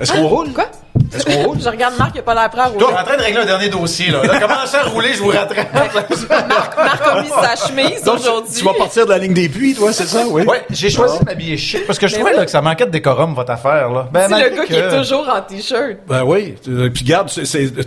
[0.00, 0.52] Est-ce qu'on roule?
[0.52, 0.70] Quoi?
[1.14, 1.58] Est-ce qu'on roule?
[1.60, 2.78] Je regarde Marc, il a pas l'air prêt à rouler.
[2.78, 4.22] Toi, en train de régler un dernier dossier, là.
[4.22, 5.72] là commencez à rouler, je vous rattrape?
[6.48, 8.54] Marc a mis sa chemise aujourd'hui.
[8.58, 10.24] tu vas partir de la ligne des puits, toi, c'est ça?
[10.28, 10.42] Oui.
[10.44, 12.90] Ouais, j'ai choisi de m'habiller chic parce que je trouvais là, que ça manquait de
[12.90, 14.08] décorum, votre affaire, là.
[14.12, 15.98] Ben, C'est le gars qui est toujours en t-shirt.
[16.06, 16.54] Ben oui.
[16.68, 17.30] Euh, Puis garde,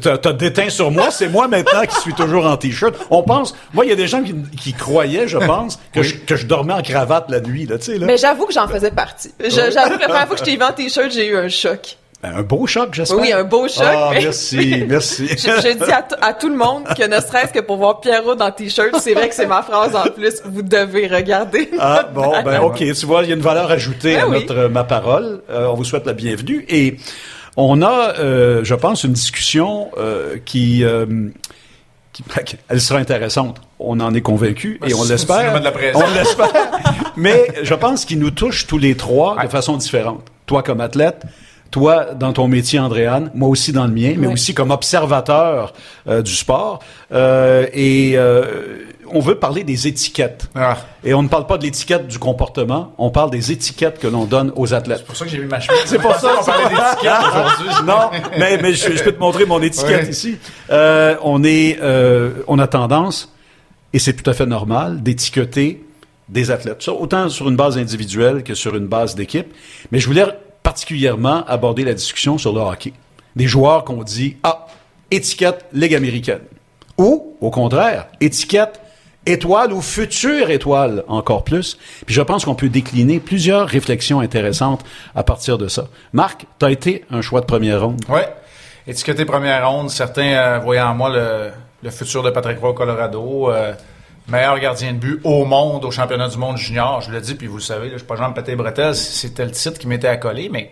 [0.02, 2.96] t'as déteint sur moi, c'est moi maintenant qui suis toujours en t-shirt.
[3.10, 6.16] On pense, moi, il y a des gens qui, qui croyaient, je pense, que, je,
[6.16, 8.06] que je dormais en cravate la nuit, là, tu sais, là.
[8.06, 9.34] Mais j'avoue que j'en faisais partie.
[9.40, 11.98] J'avoue que la première fois que je t'ai vu en t-shirt, j'ai eu un choc.
[12.24, 13.20] Ben, un beau choc, j'espère.
[13.20, 13.84] Oui, un beau choc.
[13.86, 15.28] Ah, mais- merci, merci.
[15.28, 18.52] Je, je dis à, tout le monde que ne serait-ce que pour voir Pierrot dans
[18.52, 20.42] t-shirt, c'est vrai que c'est ma phrase en plus.
[20.46, 21.72] Vous devez regarder.
[21.80, 22.78] Ah, bon, ben, OK.
[22.78, 24.40] Tu vois, il y a une valeur ajoutée Ben à oui.
[24.42, 25.42] notre euh, Ma Parole.
[25.50, 26.64] Euh, on vous souhaite la bienvenue.
[26.70, 26.98] Et
[27.58, 31.08] on a, euh, je pense, une discussion euh, qui, euh,
[32.14, 32.24] qui-
[32.70, 33.62] Elle sera intéressante.
[33.80, 35.60] On en est convaincu et on l'espère.
[35.96, 36.52] On l'espère.
[37.18, 40.22] Mais je pense qu'il nous touche tous les trois de façon différente.
[40.46, 41.24] Toi comme athlète,
[41.72, 44.34] toi dans ton métier, Andréane, moi aussi dans le mien, mais Oui.
[44.34, 45.74] aussi comme observateur
[46.08, 46.80] euh, du sport.
[47.14, 50.48] Euh, et euh, on veut parler des étiquettes.
[50.56, 54.08] Ah, Et on ne parle pas de l'étiquette du comportement, on parle des étiquettes que
[54.08, 55.00] l'on donne aux athlètes.
[55.00, 55.82] c'est pour ça que j'ai mis ma chemise.
[55.86, 56.30] C'est pour ça.
[56.40, 57.68] qu'on parlait d'étiquette aujourd'hui.
[57.86, 60.10] Non, mais, mais je, je peux te montrer mon étiquette Ouais.
[60.10, 60.38] ici.
[60.70, 63.34] Euh, on est, euh, on a tendance,
[63.94, 65.84] et c'est tout à fait normal, d'étiqueter
[66.30, 66.82] des athlètes.
[66.84, 69.48] Ça, autant sur une base individuelle que sur une base d'équipe.
[69.92, 70.26] Mais je voulais
[70.64, 72.94] particulièrement aborder la discussion sur le hockey.
[73.36, 74.68] Des joueurs qu'on dit, ah,
[75.10, 76.42] étiquette Ligue américaine.
[76.98, 78.82] Ou, au contraire, étiquette
[79.26, 81.78] étoile ou future étoile encore plus.
[82.06, 84.84] Puis je pense qu'on peut décliner plusieurs réflexions intéressantes
[85.16, 85.88] à partir de ça.
[86.14, 88.02] Marc, tu été un choix de première ronde.
[88.10, 88.28] Ouais.
[88.88, 91.10] Étiqueté première ronde, certains euh, voyaient en moi
[91.84, 93.74] le, futur de Patrick Roy Colorado, euh,
[94.28, 97.02] meilleur gardien de but au monde, au championnat du monde junior.
[97.02, 99.46] Je le dis, puis vous le savez, je suis pas Jean péter les bretelles, c'était
[99.46, 100.72] le titre qui m'était accolé, mais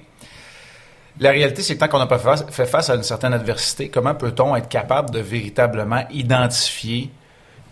[1.19, 4.15] la réalité, c'est que tant qu'on n'a pas fait face, à une certaine adversité, comment
[4.15, 7.09] peut-on être capable de véritablement identifier,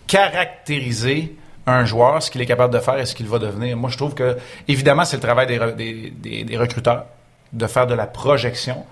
[0.06, 1.34] caractériser
[1.66, 3.76] un joueur, ce qu'il est capable de faire et ce qu'il va devenir?
[3.76, 7.06] Moi, je trouve que, évidemment, c'est le travail des- des- des recruteurs
[7.52, 8.84] de faire de la projection,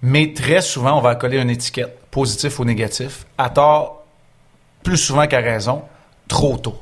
[0.00, 4.04] mais très souvent, on va coller une étiquette, positif ou négatif, à tort,
[4.82, 5.82] plus souvent qu'à raison,
[6.28, 6.80] trop tôt.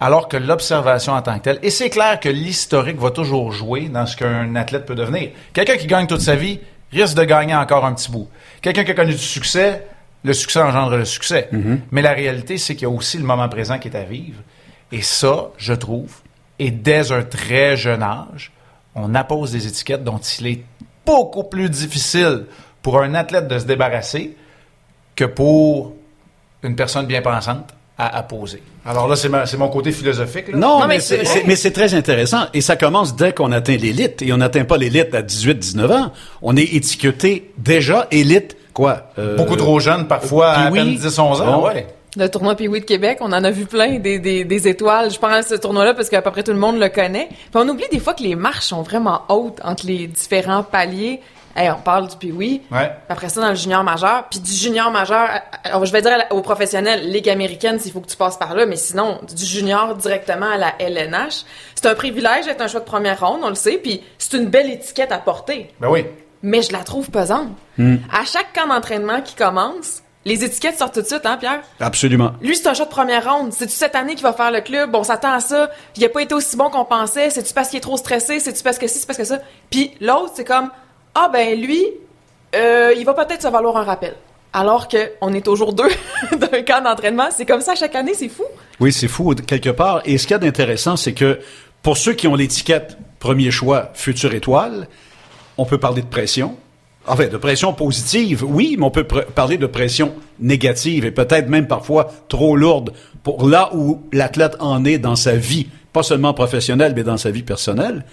[0.00, 3.88] Alors que l'observation en tant que telle, et c'est clair que l'historique va toujours jouer
[3.88, 5.30] dans ce qu'un athlète peut devenir.
[5.52, 6.60] Quelqu'un qui gagne toute sa vie
[6.92, 8.28] risque de gagner encore un petit bout.
[8.62, 9.86] Quelqu'un qui a connu du succès,
[10.22, 11.48] le succès engendre le succès.
[11.90, 14.40] Mais la réalité, c'est qu'il y a aussi le moment présent qui est à vivre.
[14.92, 16.20] Et ça, je trouve,
[16.58, 18.52] et dès un très jeune âge,
[18.94, 20.64] on appose des étiquettes dont il est
[21.04, 22.46] beaucoup plus difficile
[22.82, 24.36] pour un athlète de se débarrasser
[25.14, 25.94] que pour
[26.62, 28.62] une personne bien pensante à, à poser.
[28.86, 30.48] Alors là, c'est ma- c'est mon côté philosophique.
[30.48, 30.56] là.
[30.56, 31.44] Non, Non, mais mais c'est c'est c'est- vrai.
[31.48, 32.42] mais c'est très intéressant.
[32.54, 34.22] Et ça commence dès qu'on atteint l'élite.
[34.22, 36.12] Et on n'atteint pas l'élite à 18-19 ans.
[36.40, 39.10] On est étiqueté déjà élite, quoi?
[39.18, 40.98] euh, Beaucoup trop jeune, parfois, à peine oui.
[40.98, 41.60] 10-11 ans.
[41.60, 41.66] Bon.
[41.66, 41.86] Ouais.
[42.16, 45.10] Le tournoi Pee-Wee de Québec, on en a vu plein des, des, des étoiles.
[45.12, 47.28] Je pense à ce tournoi-là parce qu'à peu près tout le monde le connaît.
[47.28, 51.20] Puis on oublie des fois que les marches sont vraiment hautes entre les différents paliers.
[51.56, 52.62] Hey, on parle du Pee-Wee.
[52.70, 52.92] Ouais.
[53.08, 54.28] Après ça, dans le junior majeur.
[54.30, 55.28] Puis du junior majeur,
[55.64, 58.66] alors, je vais dire aux professionnels, Ligue américaine, s'il faut que tu passes par là.
[58.66, 61.44] Mais sinon, du junior directement à la LNH.
[61.74, 63.78] C'est un privilège d'être un choix de première ronde, on le sait.
[63.78, 65.72] Puis c'est une belle étiquette à porter.
[65.80, 66.06] Ben oui.
[66.42, 67.48] Mais je la trouve pesante.
[67.78, 71.62] À chaque camp d'entraînement qui commence, les étiquettes sortent tout de suite, hein, Pierre?
[71.80, 72.32] Absolument.
[72.42, 73.52] Lui, c'est un choix de première ronde.
[73.52, 74.94] C'est-tu cette année qu'il va faire le club?
[74.94, 75.70] On s'attend à ça.
[75.96, 77.30] Il a pas été aussi bon qu'on pensait.
[77.30, 78.38] C'est-tu parce qu'il est trop stressé?
[78.38, 79.38] C'est-tu parce que ci, c'est parce que ça?
[79.70, 80.70] Puis l'autre, c'est comme,
[81.14, 81.84] ah ben lui,
[82.54, 84.14] euh, il va peut-être se valoir un rappel.
[84.52, 85.90] Alors que on est toujours deux
[86.32, 87.28] d'un camp d'entraînement.
[87.30, 88.44] C'est comme ça chaque année, c'est fou.
[88.80, 90.02] Oui, c'est fou, quelque part.
[90.04, 91.38] Et ce qu'il y a d'intéressant, c'est que
[91.82, 94.88] pour ceux qui ont l'étiquette premier choix, future étoile,
[95.56, 96.56] on peut parler de pression.
[97.06, 101.66] Enfin, de pression positive, oui, mais on peut parler de pression négative et peut-être même
[101.66, 102.92] parfois trop lourde
[103.22, 107.30] pour là où l'athlète en est dans sa vie, pas seulement professionnelle, mais dans sa
[107.30, 108.04] vie personnelle.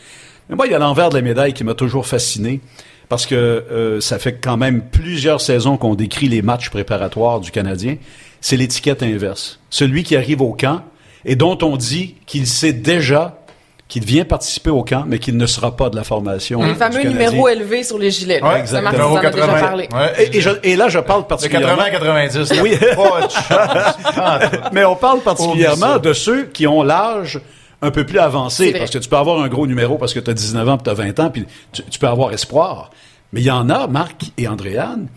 [0.50, 2.62] Mais moi, il y a l'envers de la médaille qui m'a toujours fasciné
[3.09, 7.51] parce que euh, ça fait quand même plusieurs saisons qu'on décrit les matchs préparatoires du
[7.51, 7.97] Canadien.
[8.42, 9.59] C'est l'étiquette inverse.
[9.69, 10.81] Celui qui arrive au camp
[11.24, 13.39] et dont on dit qu'il sait déjà
[13.88, 16.59] qu'il vient participer au camp, mais qu'il ne sera pas de la formation.
[16.63, 17.12] Le fameux Canadien.
[17.12, 18.39] numéro élevé sur les gilets.
[18.39, 18.47] là.
[18.53, 19.09] Ouais, Ça, Marc, exactement.
[19.09, 19.59] vous en a déjà 80.
[19.68, 19.89] parlé.
[19.94, 20.24] Ouais.
[20.31, 21.83] Et, et je- et là, je parle De particulièrement.
[21.83, 22.53] 80 à 90.
[22.53, 22.62] là.
[22.63, 22.71] Oui.
[22.71, 27.39] De Mais on parle particulièrement de ceux qui ont l'âge
[27.85, 28.71] un peu plus avancé.
[28.73, 30.83] Parce que tu peux avoir un gros numéro parce que tu as 19 ans puis
[30.85, 32.89] tu as 20 ans, puis tu, tu peux avoir espoir.
[33.33, 35.07] Mais il y en a, Marc et Andréane,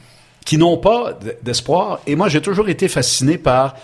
[0.44, 2.00] qui n'ont pas d'espoir.
[2.06, 3.74] Et moi, j'ai toujours été fasciné par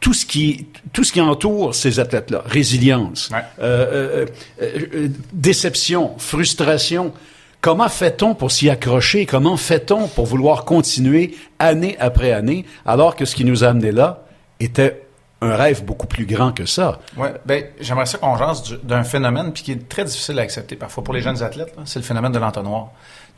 [0.00, 2.42] tout ce qui, tout ce qui entoure ces athlètes-là.
[2.46, 3.38] Résilience, Ouais.
[3.60, 4.26] euh, euh,
[4.62, 7.12] euh, euh, déception, frustration.
[7.60, 9.26] Comment fait-on pour s'y accrocher?
[9.26, 13.92] Comment fait-on pour vouloir continuer année après année, alors que ce qui nous a amené
[13.92, 14.24] là
[14.58, 15.02] était
[15.42, 16.98] un rêve beaucoup plus grand que ça?
[17.16, 20.42] Ouais, ben, j'aimerais ça qu'on jase du- d'un phénomène puis qui est très difficile à
[20.42, 21.74] accepter parfois pour les jeunes athlètes.
[21.84, 22.88] C'est le phénomène de l'entonnoir.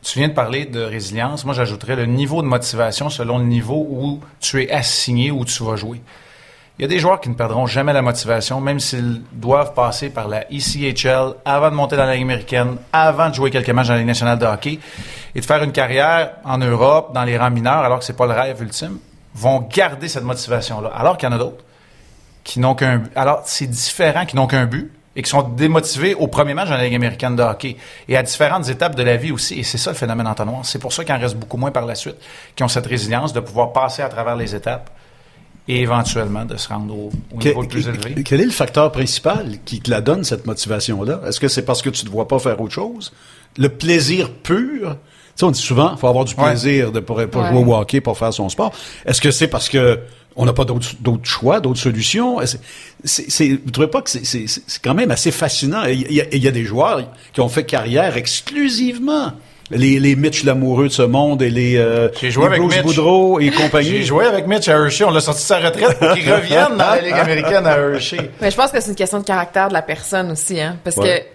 [0.03, 1.45] Tu viens de parler de résilience.
[1.45, 5.63] Moi, j'ajouterais le niveau de motivation selon le niveau où tu es assigné, où tu
[5.63, 5.99] vas jouer.
[6.77, 10.09] Il y a des joueurs qui ne perdront jamais la motivation, même s'ils doivent passer
[10.09, 13.87] par la ECHL avant de monter dans la Ligue américaine, avant de jouer quelques matchs
[13.87, 14.79] dans la Ligue nationale de hockey
[15.33, 18.27] et de faire une carrière en Europe, dans les rangs mineurs, alors que c'est pas
[18.27, 18.99] le rêve ultime,
[19.33, 20.89] vont garder cette motivation-là.
[20.95, 21.63] Alors qu'il y en a d'autres
[22.45, 23.03] qui n'ont qu'un.
[23.15, 26.75] Alors, c'est différent, qui n'ont qu'un but et qui sont démotivés au premier match dans
[26.77, 27.75] la Ligue américaine de hockey
[28.07, 29.59] et à différentes étapes de la vie aussi.
[29.59, 30.65] Et c'est ça le phénomène entonnoir.
[30.65, 32.15] C'est pour ça qu'il en reste beaucoup moins par la suite,
[32.55, 34.89] qui ont cette résilience de pouvoir passer à travers les étapes
[35.67, 38.23] et éventuellement de se rendre au, au niveau le plus élevé.
[38.23, 41.21] Quel est le facteur principal qui te la donne, cette motivation-là?
[41.27, 43.11] Est-ce que c'est parce que tu ne te vois pas faire autre chose?
[43.57, 44.97] Le plaisir pur?
[44.97, 46.43] Tu sais, on dit souvent, il faut avoir du Ouais.
[46.51, 47.49] plaisir de pour, pour Ouais.
[47.49, 48.73] jouer au hockey, pour faire son sport.
[49.05, 49.99] Est-ce que c'est parce que
[50.35, 52.39] on n'a pas d'autres choix, d'autres solutions?
[53.03, 55.83] C'est, c'est, vous trouvez pas que c'est, c'est, c'est quand même assez fascinant?
[55.85, 57.01] Il y, a, il y a des joueurs
[57.33, 59.31] qui ont fait carrière exclusivement.
[59.71, 62.75] Les, les Mitch Lamoureux de ce monde et les, euh, J'ai joué les avec Bruce
[62.75, 62.85] Mitch.
[62.85, 63.89] Boudreau et compagnie.
[63.89, 65.03] J'ai joué avec Mitch à Hershey.
[65.05, 68.29] On l'a sorti de sa retraite pour qu'il revienne dans la Ligue américaine à Hershey.
[68.41, 70.77] Mais je pense que c'est une question de caractère de la personne aussi, hein.
[70.83, 71.25] Parce Ouais.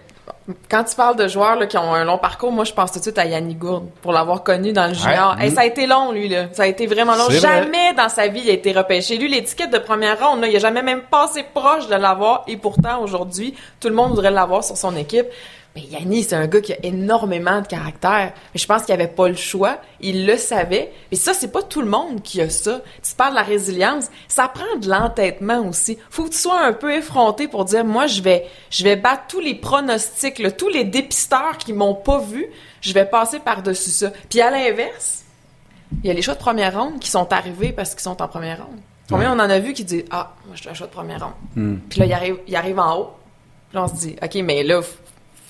[0.69, 2.99] quand tu parles de joueurs là, qui ont un long parcours, moi je pense tout
[2.99, 5.35] de suite à Yannick Gourde pour l'avoir connu dans le junior.
[5.39, 7.25] Hey, ça a été long lui là, ça a été vraiment long.
[7.25, 7.39] Vrai.
[7.39, 9.17] Jamais dans sa vie il a été repêché.
[9.17, 12.57] Lui l'étiquette de première ronde, là, il a jamais même passé proche de l'avoir et
[12.57, 15.27] pourtant aujourd'hui tout le monde voudrait l'avoir sur son équipe.
[15.75, 18.33] Mais Yannick, c'est un gars qui a énormément de caractère.
[18.53, 19.79] Mais je pense qu'il avait pas le choix.
[20.01, 20.91] Il le savait.
[21.11, 22.81] Et ça, c'est pas tout le monde qui a ça.
[23.01, 24.09] Tu parles de la résilience.
[24.27, 25.97] Ça prend de l'entêtement aussi.
[26.09, 29.23] Faut que tu sois un peu effronté pour dire, moi, je vais, je vais battre
[29.29, 32.47] tous les pronostics, là, tous les dépisteurs qui m'ont pas vu.
[32.81, 34.11] Je vais passer par-dessus ça.
[34.29, 35.23] Puis à l'inverse,
[36.03, 38.27] il y a les choix de première ronde qui sont arrivés parce qu'ils sont en
[38.27, 38.79] première ronde.
[39.09, 41.21] Combien on en a vu qui dit, ah, moi, je suis un choix de première
[41.21, 41.79] ronde.
[41.89, 43.09] Puis là, il arrive, il arrive en haut.
[43.69, 44.81] Puis là, on se dit, OK, mais là,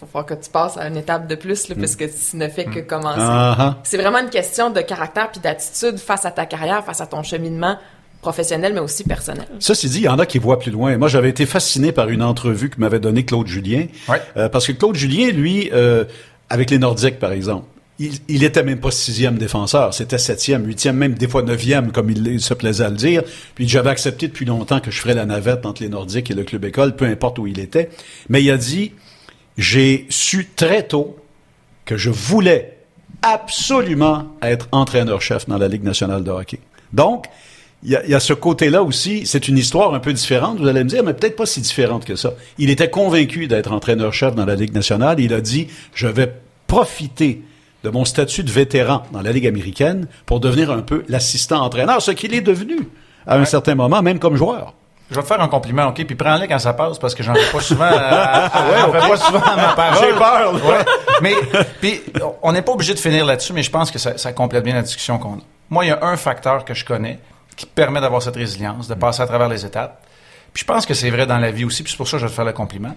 [0.02, 2.38] faut, faut falloir que tu passes à une étape de plus, là, parce que tu
[2.38, 3.20] ne fais que commencer.
[3.20, 3.78] Ah, ah.
[3.84, 7.24] C'est vraiment une question de caractère puis d'attitude face à ta carrière, face à ton
[7.24, 7.78] cheminement
[8.22, 9.48] professionnel, mais aussi personnel.
[9.60, 10.96] Ceci dit, il y en a qui voient plus loin.
[10.98, 13.88] Moi, j'avais été fasciné par une entrevue que m'avait donnée Claude Julien.
[14.08, 14.22] Ouais.
[14.38, 16.06] Euh, parce que Claude Julien, lui, euh,
[16.50, 17.66] avec les Nordiques, par exemple,
[17.98, 19.94] il, il était même pas sixième défenseur.
[19.94, 23.24] C'était septième, huitième, même des fois neuvième, comme il, il se plaisait à le dire.
[23.56, 26.44] Puis j'avais accepté depuis longtemps que je ferais la navette entre les Nordiques et le
[26.44, 27.90] club école, peu importe où il était.
[28.30, 28.92] Mais il a dit,
[29.58, 31.18] j'ai su très tôt
[31.86, 32.78] que je voulais
[33.22, 36.60] absolument être entraîneur-chef dans la Ligue nationale de hockey.
[36.94, 37.26] Donc,
[37.84, 39.26] il y a, il y a ce côté-là aussi.
[39.26, 42.06] C'est une histoire un peu différente, vous allez me dire, mais peut-être pas si différente
[42.06, 42.34] que ça.
[42.58, 45.20] Il était convaincu d'être entraîneur-chef dans la Ligue nationale.
[45.20, 46.32] Il a dit, je vais
[46.68, 47.42] profiter
[47.84, 52.12] de mon statut de vétéran dans la Ligue américaine pour devenir un peu l'assistant-entraîneur, ce
[52.12, 52.78] qu'il est devenu
[53.26, 53.46] à un Ouais.
[53.46, 54.74] certain moment, même comme joueur.
[55.12, 56.04] Je vais te faire un compliment, OK?
[56.06, 57.84] Puis prends-le quand ça passe parce que j'en fais pas souvent.
[57.84, 59.98] à- à- j'en fais pas souvent à ma parole.
[60.08, 60.60] J'ai peur, là.
[60.80, 60.86] Ouais.
[61.22, 61.36] Mais
[61.82, 62.02] puis
[62.42, 64.74] on n'est pas obligé de finir là-dessus, mais je pense que ça, ça complète bien
[64.74, 65.42] la discussion qu'on a.
[65.70, 67.20] Moi, il y a un facteur que je connais
[67.58, 70.02] qui permet d'avoir cette résilience, de passer à travers les étapes.
[70.54, 72.22] Puis je pense que c'est vrai dans la vie aussi, puis c'est pour ça que
[72.22, 72.96] je vais te faire le compliment.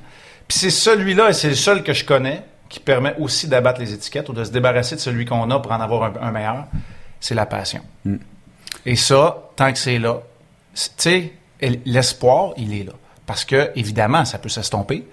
[0.49, 3.92] Puis c'est celui-là, et c'est le seul que je connais, qui permet aussi d'abattre les
[3.92, 6.64] étiquettes ou de se débarrasser de celui qu'on a pour en avoir un, un meilleur,
[7.21, 7.80] c'est la passion.
[8.87, 10.18] Et ça, tant que c'est là,
[10.75, 11.33] tu sais,
[11.85, 12.92] l'espoir, il est là.
[13.26, 15.06] Parce que, évidemment, ça peut s'estomper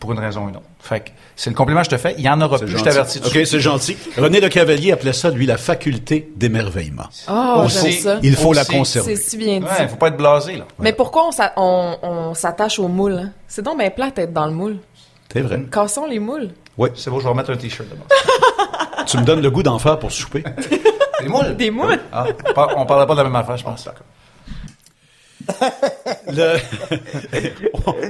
[0.00, 0.66] pour une raison ou une autre.
[0.80, 2.14] Fait que c'est le compliment que je te fais.
[2.18, 3.20] Il y en aura plus, je t'avertis.
[3.24, 3.96] OK, c'est gentil.
[4.18, 7.04] René Le Cavalier appelait ça, lui, la faculté d'émerveillement.
[7.30, 8.18] Oh, Aussi, j'aime ça.
[8.22, 9.16] Il faut la conserver.
[9.16, 9.64] C'est si bien dit.
[9.66, 10.64] Ouais, faut pas être blasé, là.
[10.78, 13.14] Mais pourquoi on s'a- on, on s'attache au moule?
[13.14, 13.30] Hein?
[13.48, 14.76] C'est donc bien plate d'être dans le moule.
[15.32, 15.62] C'est vrai.
[15.70, 16.50] Cassons les moules.
[16.76, 16.90] Oui.
[16.94, 18.06] C'est beau, je vais remettre un t-shirt d'abord.
[19.06, 20.42] Tu me donnes le goût d'en faire pour souper?
[21.20, 21.56] Des moules?
[21.56, 21.98] Des moules?
[22.12, 22.24] Ah,
[22.56, 23.86] on on parlera pas de la même affaire, je pense.
[26.32, 26.58] Le-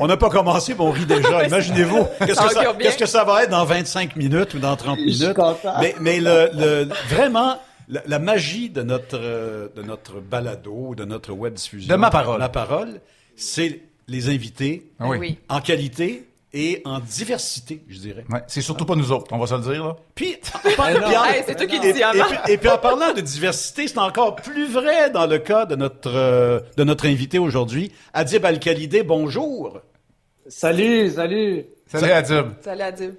[0.00, 1.45] on n'a pas commencé, mais on rit déjà.
[1.47, 2.87] Imaginez-vous, qu'est-ce que, ça, augure bien.
[2.87, 5.37] qu'est-ce que ça va être dans 25 minutes ou dans 30 Je suis minutes?
[5.37, 5.75] content.
[5.81, 11.33] Mais, mais le, le- vraiment, la, la magie de notre, de notre balado, de notre
[11.33, 11.93] web diffusion.
[11.95, 12.38] De ma parole.
[12.38, 13.00] Ma parole,
[13.37, 15.09] c'est les invités Ah.
[15.09, 15.38] Oui.
[15.49, 18.25] en qualité et en diversité, je dirais.
[18.30, 19.96] Ouais, c'est surtout pas nous autres, on va se le dire, là.
[20.14, 22.25] Puis, Hey, c'est toi qui le dis et avant.
[22.25, 25.75] puis, et puis en parlant de diversité, c'est encore plus vrai dans le cas de
[25.75, 29.02] notre euh, de notre invité aujourd'hui, Adib Al-Khalidé.
[29.02, 29.80] Bonjour.
[30.46, 31.66] Salut, salut.
[31.88, 32.46] Salut, Adib.
[32.62, 33.14] Salut Adib.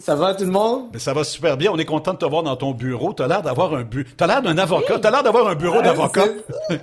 [0.00, 0.92] Ça va tout le monde?
[0.92, 1.70] Ben, ça va super bien.
[1.72, 3.12] On est content de te voir dans ton bureau.
[3.12, 4.06] T'as l'air d'avoir un bu.
[4.16, 4.98] T'as l'air d'un avocat.
[4.98, 6.24] T'as l'air d'avoir un bureau d'avocat.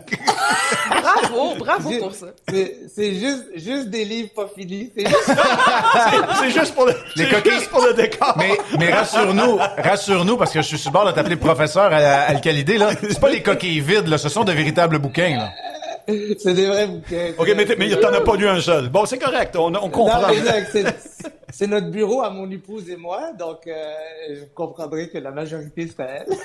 [1.22, 2.28] C'est- Bravo, bravo pour ça.
[2.48, 4.92] C'est juste, juste des livres pas finis.
[4.96, 6.74] C'est juste...
[6.74, 7.52] pour le, Les c'est coquilles.
[7.52, 8.34] juste pour le décor.
[8.38, 11.98] Mais, mais rassure-nous, rassure-nous, parce que je suis sur le bord de t'appeler professeur à,
[11.98, 12.90] à Alcalidé, là.
[13.02, 14.18] C'est pas les coquilles vides, là.
[14.18, 15.50] Ce sont de véritables bouquins, là.
[16.39, 17.32] c'est des vrais bouquins.
[17.38, 18.89] OK, mais, t'en as pas lu un seul.
[18.89, 19.56] Bon, c'est correct.
[19.56, 20.28] On, on comprend.
[21.51, 23.74] C'est- notre bureau à mon épouse et moi, donc euh,
[24.30, 26.28] je comprendrai que la majorité c'est à elle.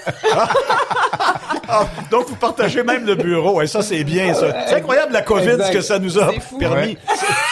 [1.67, 3.63] Ah, donc, vous partagez même le bureau.
[3.63, 4.67] Et ça, c'est bien, ça.
[4.67, 5.67] C'est incroyable, la COVID, Exact.
[5.69, 6.59] ce que ça nous a fou.
[6.59, 6.99] permis.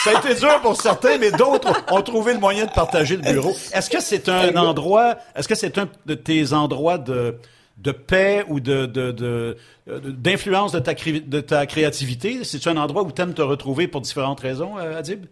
[0.05, 3.23] Ça a été dur pour certains, mais d'autres ont trouvé le moyen de partager le
[3.23, 3.55] bureau.
[3.73, 7.39] Est-ce que c'est un endroit, est-ce que c'est un de tes endroits de,
[7.79, 12.45] de paix ou de, de, de- de- d'influence de ta, cré- de ta créativité?
[12.45, 15.27] C'est un endroit où tu aimes te retrouver pour différentes raisons, euh, Adib?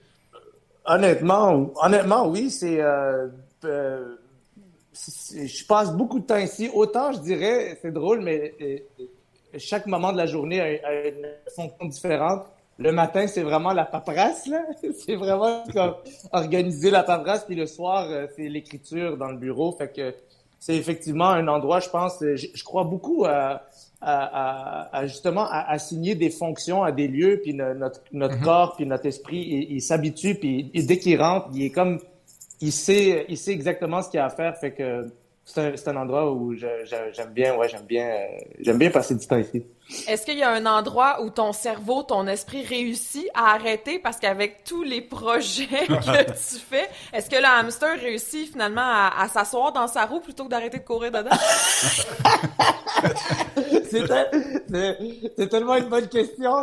[0.84, 2.80] Honnêtement, honnêtement, oui, c'est.
[2.80, 3.28] Euh,
[3.64, 4.16] euh,
[4.92, 6.70] c'est- je passe beaucoup de temps ici.
[6.72, 8.78] Autant, je dirais, c'est drôle, mais euh,
[9.58, 12.44] chaque moment de la journée a, a une fonction différente.
[12.78, 14.62] Le matin, c'est vraiment la paperasse, là.
[15.04, 15.94] C'est vraiment comme
[16.32, 19.70] organiser la paperasse, puis le soir, c'est l'écriture dans le bureau.
[19.72, 20.14] Fait que
[20.60, 23.62] c'est effectivement un endroit, je pense, euh, je, je crois beaucoup à,
[24.00, 24.12] à,
[24.92, 28.76] à- à justement à assigner des fonctions à des lieux, puis no- notre, notre corps,
[28.76, 31.98] puis notre esprit, il, il s'habitue, puis il- dès qu'il rentre, il est comme,
[32.60, 34.56] il sait, il sait exactement ce qu'il a à faire.
[34.58, 35.06] Fait que
[35.44, 38.26] c'est un, c'est un endroit où je- je- j'aime bien, ouais, j'aime bien, euh,
[38.60, 39.64] j'aime bien passer du temps ici.
[40.06, 44.18] Est-ce qu'il y a un endroit où ton cerveau, ton esprit réussit à arrêter parce
[44.18, 49.26] qu'avec tous les projets que tu fais, est-ce que le hamster réussit finalement à, à
[49.28, 51.30] s'asseoir dans sa roue plutôt que d'arrêter de courir dedans?
[53.90, 54.30] C'est tel-
[54.70, 54.98] c'est-
[55.36, 56.62] c'est tellement une bonne question.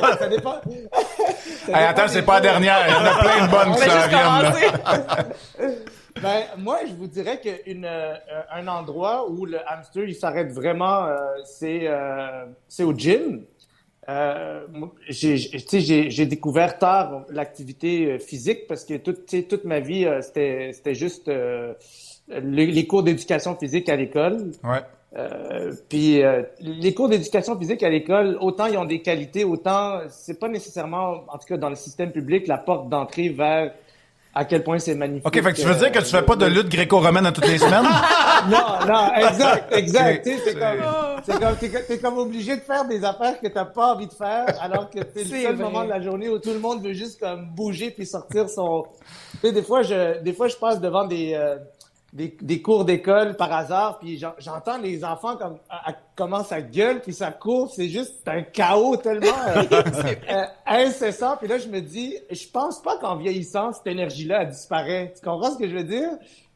[0.00, 0.54] Ça, ça dépend.
[0.54, 2.78] ça Hey, dépend attends, c'est pas la dernière.
[2.88, 5.78] Il y en a plein de bonnes On qui s'en viennent.
[6.22, 7.82] Ben, moi, je vous dirais qu'un
[8.52, 13.44] un endroit où le hamster il s'arrête vraiment, euh, c'est euh, c'est au gym.
[14.08, 14.64] Euh,
[15.08, 18.94] j'ai j'ai- tu sais, j'ai- j'ai découvert tard l'activité euh, physique parce que
[19.26, 21.72] sais, toute ma vie, euh, c'était c'était juste euh,
[22.28, 24.52] les, les cours d'éducation physique à l'école.
[24.62, 24.82] Ouais.
[25.16, 30.00] Euh, puis euh, les cours d'éducation physique à l'école, autant ils ont des qualités, autant
[30.08, 33.72] c'est pas nécessairement, en tout cas dans le système public, la porte d'entrée vers
[34.34, 35.26] à quel point c'est magnifique.
[35.26, 37.32] OK, fait que tu veux dire que tu fais pas de euh, lutte gréco-romaine à
[37.32, 37.84] toutes les semaines?
[38.50, 40.24] non, non, exact, exact.
[40.24, 40.80] C'est- comme,
[41.24, 44.12] c'est comme, t'es, t'es comme obligé de faire des affaires que t'as pas envie de
[44.12, 45.64] faire, alors que c'est le seul vrai.
[45.64, 48.84] moment de la journée où tout le monde veut juste comme bouger puis sortir son.
[49.32, 51.56] Tu sais, des fois, je, des fois, je passe devant des, euh,
[52.14, 56.52] des, des cours d'école par hasard, puis j'en- j'entends les enfants comme à, à- commencent
[56.52, 59.62] à gueuler, puis ça court, c'est juste un chaos tellement euh,
[60.30, 61.36] euh, incessant.
[61.36, 65.12] Puis là, je me dis, je pense pas qu'en vieillissant, cette énergie-là disparaît.
[65.14, 66.08] Tu comprends ce que je veux dire?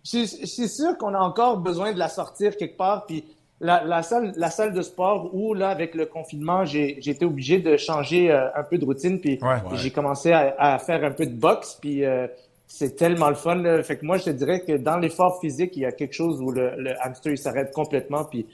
[0.04, 3.24] Je, je suis sûr qu'on a encore besoin de la sortir quelque part, puis
[3.60, 7.58] la, la salle, la salle de sport où là, avec le confinement, j'ai été obligé
[7.58, 9.56] de changer euh, un peu de routine, puis Ouais.
[9.74, 12.28] j'ai commencé à, à faire un peu de boxe, puis euh,
[12.70, 13.56] c'est tellement le fun.
[13.56, 13.82] Là.
[13.82, 16.40] Fait que moi, je te dirais que dans l'effort physique, il y a quelque chose
[16.40, 18.46] où le, le hamster il s'arrête complètement, puis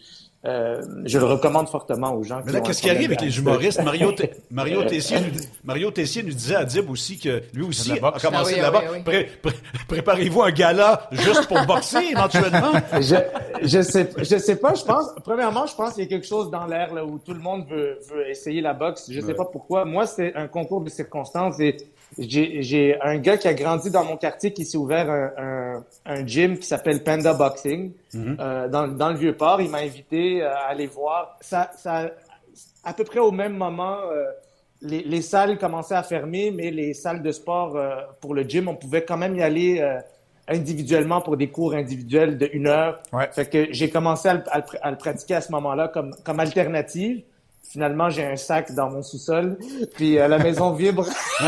[0.47, 2.41] euh, je le recommande fortement aux gens.
[2.45, 3.83] Mais là, qu'est-ce qui arrive avec les humoristes?
[3.83, 7.93] Mario, T- Mario, Tessier nous, Mario Tessier nous disait à Dib aussi que lui aussi
[7.93, 8.85] a commencé Ah oui, de la ah boxe.
[8.93, 9.55] oui, Pré- pré-
[9.89, 12.73] Préparez-vous un gala juste pour boxer éventuellement?
[13.01, 13.17] je,
[13.63, 14.75] je sais, je sais pas.
[14.75, 17.33] Je pense, premièrement, je pense qu'il y a quelque chose dans l'air là où tout
[17.33, 19.11] le monde veut, veut essayer la boxe.
[19.11, 19.87] Je sais pas pourquoi.
[19.87, 21.75] Moi, c'est un concours de circonstances et
[22.19, 26.27] j'ai, un gars qui a grandi dans mon quartier qui s'est ouvert un, un, un
[26.27, 29.61] gym qui s'appelle Panda Boxing euh, dans, dans le vieux port.
[29.61, 31.37] Il m'a invité euh, à aller voir.
[31.41, 32.11] Ça, ça,
[32.85, 33.99] à peu près au même moment.
[34.13, 34.25] euh,
[34.83, 38.69] les, les salles commençaient à fermer, mais les salles de sport euh, pour le gym,
[38.69, 39.99] on pouvait quand même y aller euh,
[40.47, 43.01] individuellement pour des cours individuels de une heure.
[43.13, 43.29] Ouais.
[43.33, 46.15] Fait que j'ai commencé à le, à le à le pratiquer à ce moment-là comme,
[46.23, 47.23] comme alternative.
[47.75, 49.59] Finalement, j'ai un sac dans mon sous-sol,
[49.97, 51.09] puis euh, la maison vibre.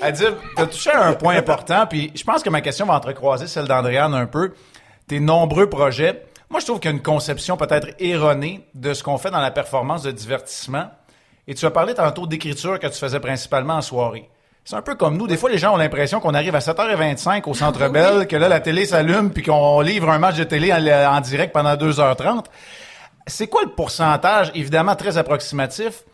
[0.00, 3.46] Adib, t'as touché à un point important, puis je pense que ma question va entrecroiser
[3.46, 4.54] celle d'Andréane un peu.
[5.08, 6.24] Tes nombreux projets.
[6.48, 9.42] Moi, je trouve qu'il y a une conception peut-être erronée de ce qu'on fait dans
[9.42, 10.86] la performance de divertissement.
[11.46, 14.30] Et tu as parlé tantôt d'écriture que tu faisais principalement en soirée.
[14.64, 15.26] C'est un peu comme nous.
[15.26, 18.48] Des fois, les gens ont l'impression qu'on arrive à 7h25 au Centre Bell, que là,
[18.48, 22.46] la télé s'allume, puis qu'on livre un match de télé en, en direct pendant 2h30.
[23.26, 26.04] C'est quoi le pourcentage, évidemment très approximatif,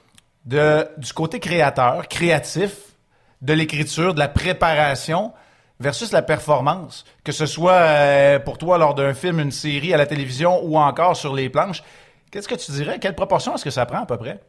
[0.44, 2.94] de, du côté créateur, créatif,
[3.42, 5.32] de l'écriture, de la préparation
[5.80, 9.96] versus la performance, que ce soit euh, pour toi lors d'un film, une série à
[9.96, 11.82] la télévision ou encore sur les planches.
[12.30, 12.98] Qu'est-ce que tu dirais?
[12.98, 14.40] Quelle proportion est-ce que ça prend à peu près?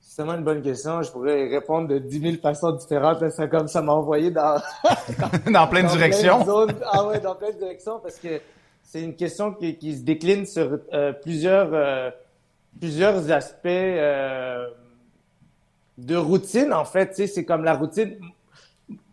[0.00, 1.02] C'est vraiment une bonne question.
[1.02, 3.24] Je pourrais répondre de 10 000 façons différentes.
[3.30, 4.60] C'est comme ça m'a envoyé dans,
[5.50, 6.74] Dans plein de dans zones.
[6.90, 8.40] Ah ouais, dans plein de directions parce que
[8.92, 12.10] c'est une question qui, se décline sur euh, plusieurs euh,
[12.78, 14.68] plusieurs aspects euh,
[15.96, 17.16] de routine, en fait.
[17.26, 18.18] C'est comme la routine.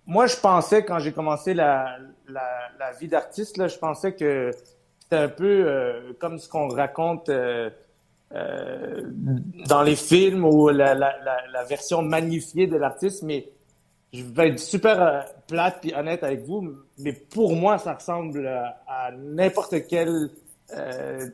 [0.06, 1.96] Moi, je pensais, quand j'ai commencé la,
[2.28, 2.44] la,
[2.78, 4.52] la vie d'artiste, je pensais que
[5.00, 7.32] c'était un peu comme ce qu'on raconte
[8.32, 13.48] dans les films ou la, la version magnifiée de l'artiste, mais
[14.14, 18.46] je vais être super euh, plate et honnête avec vous, mais pour moi, ça ressemble
[18.48, 20.30] à, à n'importe quel
[20.76, 21.28] euh,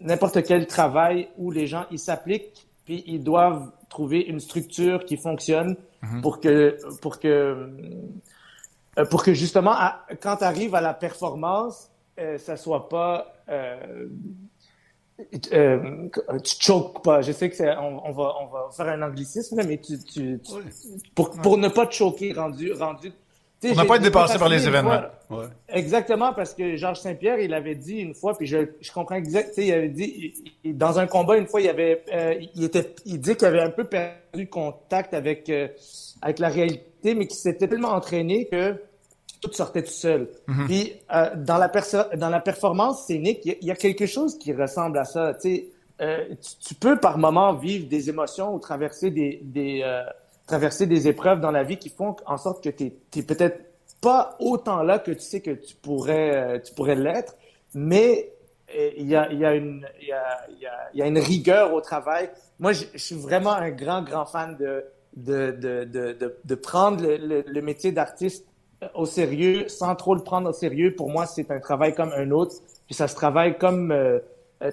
[0.00, 5.16] n'importe quel travail où les gens ils s'appliquent puis ils doivent trouver une structure qui
[5.16, 5.76] fonctionne
[6.22, 7.28] pour que pour que
[8.98, 13.32] euh, pour que justement à- quand tu arrives à la performance euh, ça soit pas
[13.48, 14.08] euh,
[15.52, 16.08] euh,
[16.44, 17.22] tu choques pas.
[17.22, 20.40] Je sais que c'est, on, on va, on va faire un anglicisme, mais tu, tu,
[20.40, 20.52] tu-
[21.14, 23.12] pour, pour ne pas te choquer rendu, rendu.
[23.68, 24.90] Pour ne pas être dépassé par les événements.
[25.28, 25.46] fois- Ouais.
[25.68, 29.50] Exactement, parce que Georges Saint-Pierre, il avait dit une fois, puis je, je comprends exact,
[29.50, 32.34] tu sais, il avait dit, il- il- dans un combat, une fois, il avait, euh,
[32.54, 35.68] il était, il dit qu'il avait un peu perdu contact avec, euh,
[36.22, 38.74] avec la réalité, mais qu'il s'était tellement entraîné que
[39.42, 40.28] tout sortait tout seul.
[40.66, 41.70] Puis, euh, dans la
[42.16, 45.04] dans la performance scénique, il y, a- il y a quelque chose qui ressemble à
[45.04, 45.64] ça, tu
[46.00, 50.02] euh, tu, tu peux par moment vivre des émotions ou traverser des, des euh,
[50.46, 53.60] traverser des épreuves dans la vie qui font en sorte que tu es, peut-être
[54.00, 57.36] pas autant là que tu sais que tu pourrais tu pourrais l'être,
[57.74, 58.32] mais
[58.96, 60.48] il y a y a y a,
[60.94, 62.30] y a, une rigueur au travail.
[62.58, 64.84] Moi, je, suis vraiment un grand grand fan de
[65.16, 68.46] de de de de, de prendre le, le, le métier d'artiste
[68.94, 70.94] au sérieux sans trop le prendre au sérieux.
[70.96, 72.54] Pour moi, c'est un travail comme un autre.
[72.86, 74.18] Puis ça se travaille comme euh,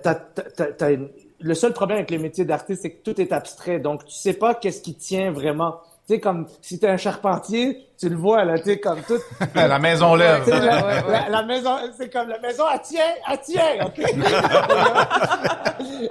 [0.03, 1.09] t'as- t'as- t'as une-
[1.41, 3.79] le seul problème avec les métiers d'artiste, c'est que tout est abstrait.
[3.79, 5.79] Donc, tu sais pas qu'est-ce qui tient vraiment.
[6.07, 9.19] Tu sais, comme si t'es un charpentier, tu le vois, là, tu sais, comme tout.
[9.55, 10.43] la maison lève.
[10.43, 11.11] Tu la, Ouais, ouais.
[11.11, 13.01] la- la maison, c'est comme la maison, elle tient,
[13.31, 13.99] elle tient, OK?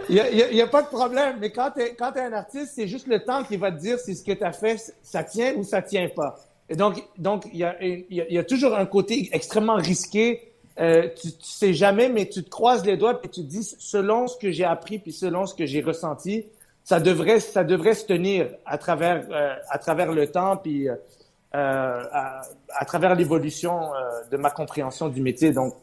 [0.09, 1.95] Il y a, il y a- il y a pas de problème, mais quand t'es,
[1.95, 4.33] quand t'es un artiste, c'est juste le temps qui va te dire si ce que
[4.33, 6.37] t'as fait, ça tient ou ça tient pas.
[6.69, 9.77] Et donc, donc, il y a, il y a, y a toujours un côté extrêmement
[9.77, 10.53] risqué.
[10.79, 13.65] Euh, tu, tu sais jamais, mais tu te croises les doigts et tu te dis,
[13.79, 16.45] selon ce que j'ai appris puis selon ce que j'ai ressenti,
[16.85, 20.95] ça devrait, ça devrait se tenir à travers, euh, à travers le temps puis euh,
[21.53, 23.99] à, à travers l'évolution euh,
[24.31, 25.51] de ma compréhension du métier.
[25.53, 25.75] Donc,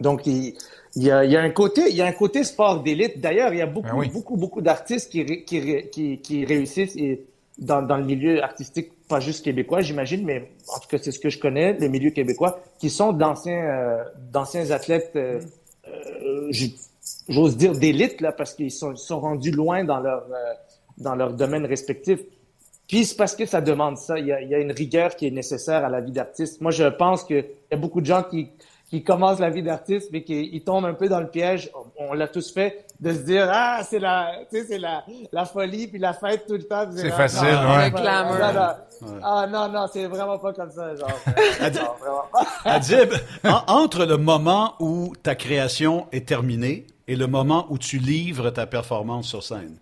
[0.00, 0.54] donc il,
[0.96, 3.20] il y a, il y a un côté, il y a un côté sport d'élite.
[3.20, 4.10] D'ailleurs, il y a beaucoup, Ben oui.
[4.10, 7.24] beaucoup, beaucoup d'artistes qui, qui, qui, qui réussissent et
[7.58, 11.18] dans, dans le milieu artistique, pas juste québécois, j'imagine, mais en tout cas, c'est ce
[11.18, 15.40] que je connais, les milieux québécois, qui sont d'anciens, euh, d'anciens athlètes, euh,
[15.88, 16.50] euh,
[17.28, 20.54] j'ose dire d'élite là, parce qu'ils sont, sont rendus loin dans leur, euh,
[20.98, 22.20] dans leur domaine respectif.
[22.88, 24.18] Puis c'est parce que ça demande ça.
[24.18, 26.60] Il y, a, il y a une rigueur qui est nécessaire à la vie d'artiste.
[26.60, 28.48] Moi, je pense qu'il y a beaucoup de gens qui,
[28.88, 31.70] qui commencent la vie d'artiste, mais qui ils tombent un peu dans le piège.
[31.98, 35.44] On l'a tous fait de se dire ah c'est la, tu sais c'est la, la
[35.44, 36.86] folie puis la fête tout le temps.
[36.94, 37.90] C'est ah, facile, non, ouais.
[37.90, 39.20] non.
[39.22, 41.08] Ah non non c'est vraiment pas comme ça genre.
[41.60, 42.46] non, vraiment pas.
[42.64, 43.12] Adib,
[43.44, 48.50] en- entre le moment où ta création est terminée et le moment où tu livres
[48.50, 49.78] ta performance sur scène,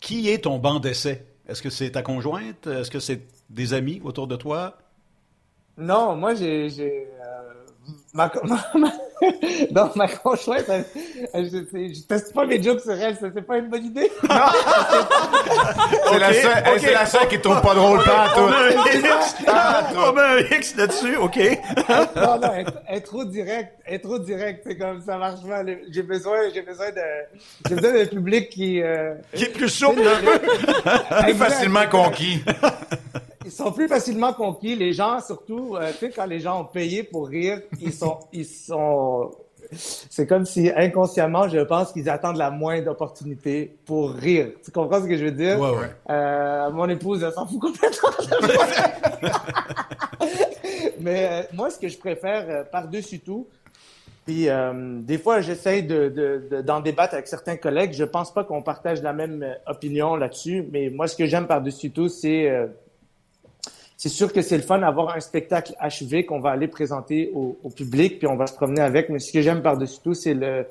[0.00, 1.26] qui est ton banc d'essai?
[1.48, 2.66] Est-ce que c'est ta conjointe?
[2.66, 4.76] Est-ce que c'est des amis autour de toi?
[5.76, 7.52] Non, moi j'ai j'ai euh,
[8.12, 8.92] ma, ma, ma-
[9.70, 10.84] non, ma conjointe, elle,
[11.34, 14.10] elle- je, teste pas mes jokes sur elle, ça, c'est pas une bonne idée.
[16.12, 16.78] C'est la Ok, seule, hey, ok.
[16.80, 18.48] c'est la seule qui trouve pas drôle pas à On tout.
[18.50, 19.34] met un X,
[19.96, 21.38] on met un X là-dessus, OK.
[22.16, 25.40] non, non, elle, elle est trop directe, elle est trop directe, c'est comme ça marche
[25.46, 25.62] pas.
[25.90, 27.00] J'ai besoin, j'ai besoin de,
[27.68, 30.38] j'ai besoin d'un public qui, euh, Qui est plus souple un peu.
[31.24, 32.42] Plus facilement conquis.
[33.44, 34.76] ils sont plus facilement conquis.
[34.76, 38.18] Les gens, surtout, euh, tu sais, quand les gens ont payé pour rire, ils sont,
[38.32, 39.30] ils sont,
[39.72, 44.48] c'est comme si inconsciemment, je pense qu'ils attendent la moindre opportunité pour rire.
[44.64, 45.58] Tu comprends ce que je veux dire?
[45.60, 45.90] Ouais, ouais.
[46.10, 48.10] Euh, mon épouse, elle s'en fout complètement.
[51.00, 53.46] Mais euh, moi, ce que je préfère euh, par-dessus tout,
[54.26, 57.94] puis euh, des fois, j'essaye de, de- de- d'en débattre avec certains collègues.
[57.94, 61.46] Je pense pas qu'on partage la même euh, opinion là-dessus, mais moi, ce que j'aime
[61.46, 62.66] par-dessus tout, c'est euh,
[64.02, 67.58] c'est sûr que c'est le fun d'avoir un spectacle achevé qu'on va aller présenter au,
[67.62, 69.10] au public, puis on va se promener avec.
[69.10, 70.66] Mais ce que j'aime par-dessus tout, c'est le,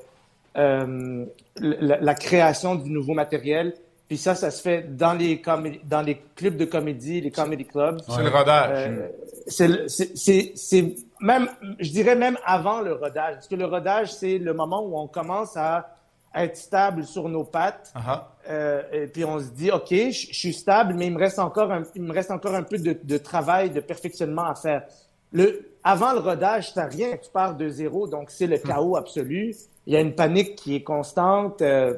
[0.56, 1.24] euh,
[1.56, 3.74] la, la création du nouveau matériel.
[4.08, 5.40] Puis ça, ça se fait dans les
[5.84, 8.00] dans les clubs de comédie, les comedy clubs.
[8.16, 8.88] C'est le rodage.
[8.88, 9.08] Euh,
[9.46, 13.66] c'est le- c'est- c'est c'est même je dirais même avant le rodage parce que le
[13.66, 15.96] rodage c'est le moment où on commence à
[16.34, 17.92] être stable sur nos pattes.
[17.94, 21.38] Ah euh, et puis on se dit ok je suis stable mais il me reste
[21.38, 24.84] encore un, il me reste encore un peu de, de travail de perfectionnement à faire.
[25.32, 29.54] Le avant le rodage t'as rien tu pars de zéro donc c'est le chaos absolu.
[29.86, 31.94] Il y a une panique qui est constante euh,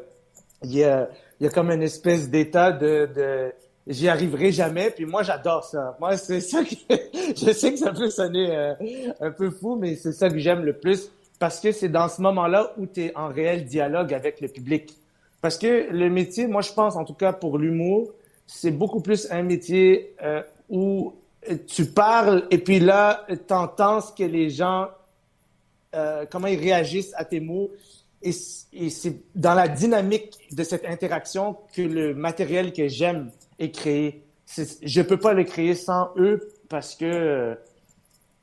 [0.65, 1.09] il y a,
[1.41, 3.53] il y a comme une espèce d'état de, de
[3.87, 4.91] j'y arriverai jamais.
[4.91, 5.97] Puis moi, j'adore ça.
[6.01, 6.75] Moi, c'est ça que
[7.37, 8.75] je sais que ça peut sonner euh,
[9.21, 11.11] un peu fou, mais c'est ça que j'aime le plus
[11.43, 14.97] parce que c'est dans ce moment-là où tu es en réel dialogue avec le public.
[15.41, 18.13] Parce que le métier, moi, je pense, en tout cas pour l'humour,
[18.47, 21.15] c'est beaucoup plus un métier euh, où
[21.67, 24.87] tu parles et puis là, tu entends ce que les gens,
[25.97, 27.73] euh, comment ils réagissent à tes mots.
[28.23, 34.23] Et, c'est dans la dynamique de cette interaction que le matériel que j'aime est créé.
[34.57, 37.59] je peux pas le créer sans eux parce que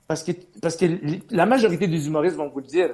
[0.10, 0.88] parce que parce que
[1.30, 2.90] la majorité des humoristes vont vous le dire.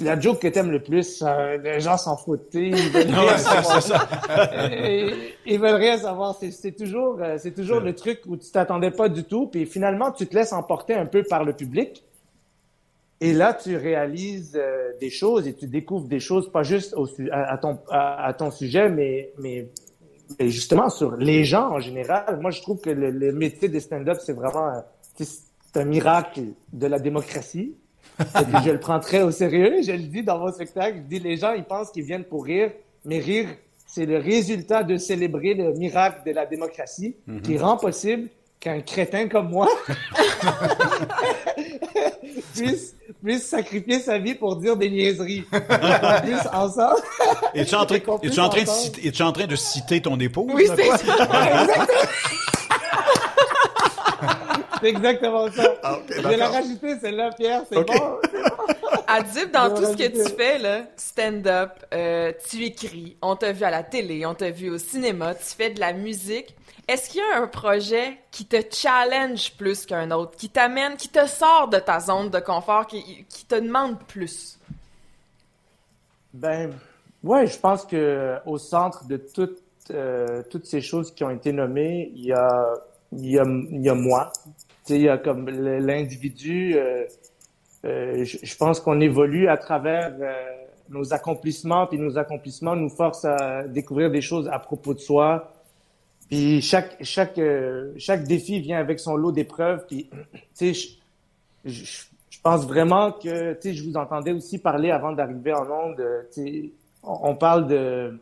[0.00, 1.22] La joke que t'aimes le plus,
[1.62, 2.48] les gens s'en foutent.
[2.54, 4.00] Ils veulent rien savoir.
[5.44, 6.34] ils, veulent rien savoir.
[6.40, 10.10] C'est toujours, euh, c'est toujours le truc où tu t'attendais pas du tout, puis finalement
[10.10, 12.02] tu te laisses emporter un peu par le public.
[13.20, 17.06] Et là, tu réalises euh, des choses et tu découvres des choses, pas juste au,
[17.30, 19.68] à, ton, à, ton sujet, mais, mais
[20.40, 22.40] justement sur les gens en général.
[22.40, 24.82] Moi, je trouve que le, métier des stand-up, c'est vraiment
[25.72, 27.74] c'est un miracle de la démocratie.
[28.18, 29.82] je le prends très au sérieux.
[29.82, 30.98] Je le dis dans mon spectacle.
[30.98, 32.70] Je dis les gens, ils pensent qu'ils viennent pour rire,
[33.04, 33.48] mais rire,
[33.86, 37.42] c'est le résultat de célébrer le miracle de la démocratie mm-hmm.
[37.42, 38.28] qui rend possible
[38.60, 39.68] qu'un crétin comme moi
[42.54, 45.42] puisse, puisse, sacrifier sa vie pour dire des niaiseries.
[46.22, 47.00] puisse ensemble.
[47.54, 47.98] Es en, train
[48.62, 50.52] de citer, es en train de citer ton épouse?
[50.54, 50.76] Oui, c'est
[54.82, 55.74] C'est exactement ça.
[55.82, 58.18] Ah, je vais la rajouter, celle-là, Pierre, c'est bon.
[59.06, 63.64] Adib, dans tout ce que tu fais, là, stand-up, euh, tu écris, on t'a vu
[63.64, 66.56] à la télé, on t'a vu au cinéma, tu fais de la musique.
[66.88, 71.08] Est-ce qu'il y a un projet qui te challenge plus qu'un autre, qui t'amène, qui
[71.08, 74.58] te sort de ta zone de confort, qui, te demande plus?
[76.34, 76.72] Ben,
[77.22, 81.52] ouais, je pense que au centre de toutes, euh, toutes ces choses qui ont été
[81.52, 82.74] nommées, il y a,
[83.12, 84.32] il y a, il y a moi.
[84.88, 86.76] Il y comme l'individu.
[86.76, 87.04] Euh,
[87.84, 90.12] euh, je, pense qu'on évolue à travers
[90.88, 95.52] nos accomplissements, puis nos accomplissements nous forcent à découvrir des choses à propos de soi,
[96.32, 99.84] puis chaque chaque euh, chaque défi vient avec son lot d'épreuves.
[99.86, 100.08] Puis
[100.56, 100.96] tu sais,
[101.64, 101.84] je,
[102.30, 106.00] je, pense vraiment que tu sais, je vous entendais aussi parler avant d'arriver en onde.
[106.00, 106.70] Euh, tu sais,
[107.02, 108.18] on, parle de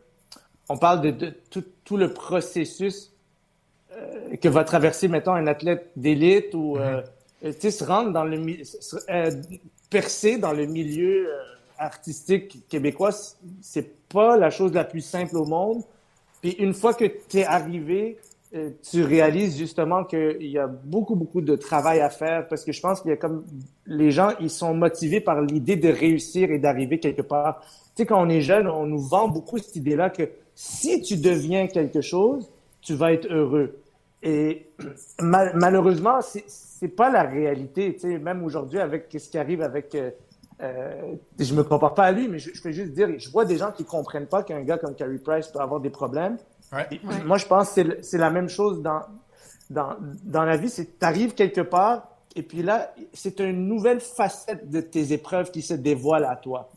[0.67, 3.19] on parle de, tout, tout, le processus euh,
[4.41, 7.53] que va traverser mettons un athlète d'élite ou mm-hmm.
[7.53, 8.37] tu sais se rendre dans le
[9.89, 11.27] percer dans le milieu
[11.81, 13.11] artistique québécois,
[13.61, 15.83] c'est pas la chose la plus simple au monde.
[16.41, 18.17] Puis une fois que tu es arrivé,
[18.53, 22.71] euh, tu réalises justement qu'il y a beaucoup, beaucoup de travail à faire parce que
[22.71, 23.45] je pense qu'il y a comme
[23.85, 27.61] les gens, ils sont motivés par l'idée de réussir et d'arriver quelque part.
[27.95, 31.17] Tu sais, quand on est jeune, on nous vend beaucoup cette idée-là que si tu
[31.17, 32.49] deviens quelque chose,
[32.81, 33.80] tu vas être heureux.
[34.23, 34.69] Et
[35.19, 37.93] malheureusement, c'est pas la réalité.
[37.93, 40.11] Tu sais, même aujourd'hui, avec ce qui arrive avec euh,
[40.61, 43.45] euh, je me compare pas à lui, mais je, je peux juste dire, je vois
[43.45, 46.37] des gens qui comprennent pas qu'un gars comme Carey Price peut avoir des problèmes.
[47.25, 49.01] Moi, je pense que c'est la même chose dans,
[49.69, 50.69] dans, dans la vie.
[50.69, 55.51] C'est tu arrives quelque part et puis là, c'est une nouvelle facette de tes épreuves
[55.51, 56.69] qui se dévoile à toi.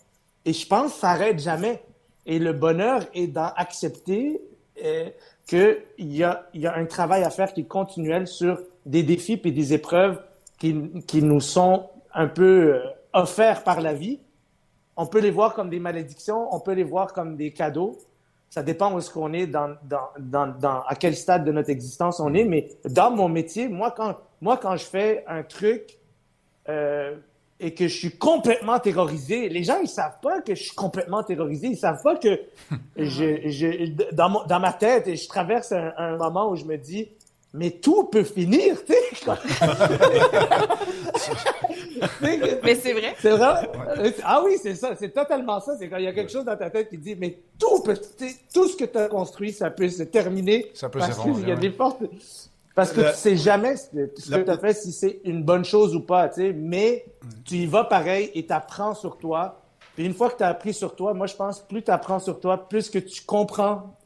[0.45, 1.83] Et je pense que ça n'arrête jamais.
[2.27, 4.41] Et le bonheur est d'accepter
[4.83, 5.11] euh,
[5.47, 9.41] qu'il y a, y a un travail à faire qui est continuel sur des défis
[9.45, 10.21] et des épreuves
[10.59, 12.75] qui, qui nous sont un peu...
[12.75, 12.81] Euh,
[13.15, 14.21] offerts par la vie.
[14.97, 17.99] On peut les voir comme des malédictions, on peut les voir comme des cadeaux.
[18.51, 21.71] Ça dépend où est-ce qu'on est, dans, dans, dans, dans, à quel stade de notre
[21.71, 22.45] existence on est.
[22.45, 25.99] Mais dans mon métier, moi, quand, moi, quand je fais un truc
[26.69, 27.17] euh,
[27.61, 31.23] et que je suis complètement terrorisé, les gens, ils savent pas que je suis complètement
[31.23, 31.69] terrorisé.
[31.69, 32.41] Ils savent pas que
[32.97, 36.77] je, je, dans, mon, dans ma tête, je traverse un, un moment où je me
[36.77, 37.09] dis,
[37.53, 38.99] mais tout peut finir, tu sais.
[42.65, 43.15] mais c'est vrai.
[43.21, 43.71] C'est vrai?
[44.25, 44.97] Ah oui, c'est ça.
[44.99, 45.77] C'est totalement ça.
[45.79, 47.99] C'est quand il y a quelque chose dans ta tête qui dit, mais tout peut,
[48.53, 50.71] tout ce que tu as construit, ça peut se terminer.
[50.75, 52.51] Ça peut Parce qu'il y a des forces.
[52.75, 55.95] Parce que tu sais jamais ce que tu as fait, si c'est une bonne chose
[55.95, 56.53] ou pas, tu sais.
[56.53, 57.07] Mais
[57.45, 59.61] tu y vas pareil et tu apprends sur toi.
[59.95, 62.19] Puis une fois que tu as appris sur toi, moi, je pense, plus tu apprends
[62.19, 63.97] sur toi, plus que tu comprends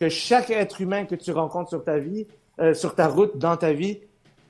[0.00, 2.26] que chaque être humain que tu rencontres sur ta vie,
[2.58, 4.00] euh, sur ta route, dans ta vie,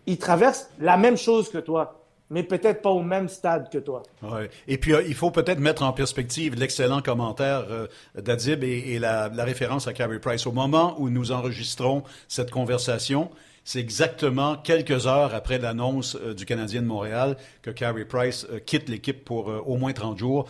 [0.06, 1.96] il traverse la même chose que toi
[2.30, 4.02] mais peut-être pas au même stade que toi.
[4.22, 4.50] Ouais.
[4.66, 7.86] Et puis, euh, il faut peut-être mettre en perspective l'excellent commentaire euh,
[8.16, 10.46] d'Adib et, la, référence à Carey Price.
[10.46, 13.30] Au moment où nous enregistrons cette conversation,
[13.66, 18.60] c'est exactement quelques heures après l'annonce euh, du Canadien de Montréal que Carey Price euh,
[18.64, 20.48] quitte l'équipe pour euh, au moins 30 jours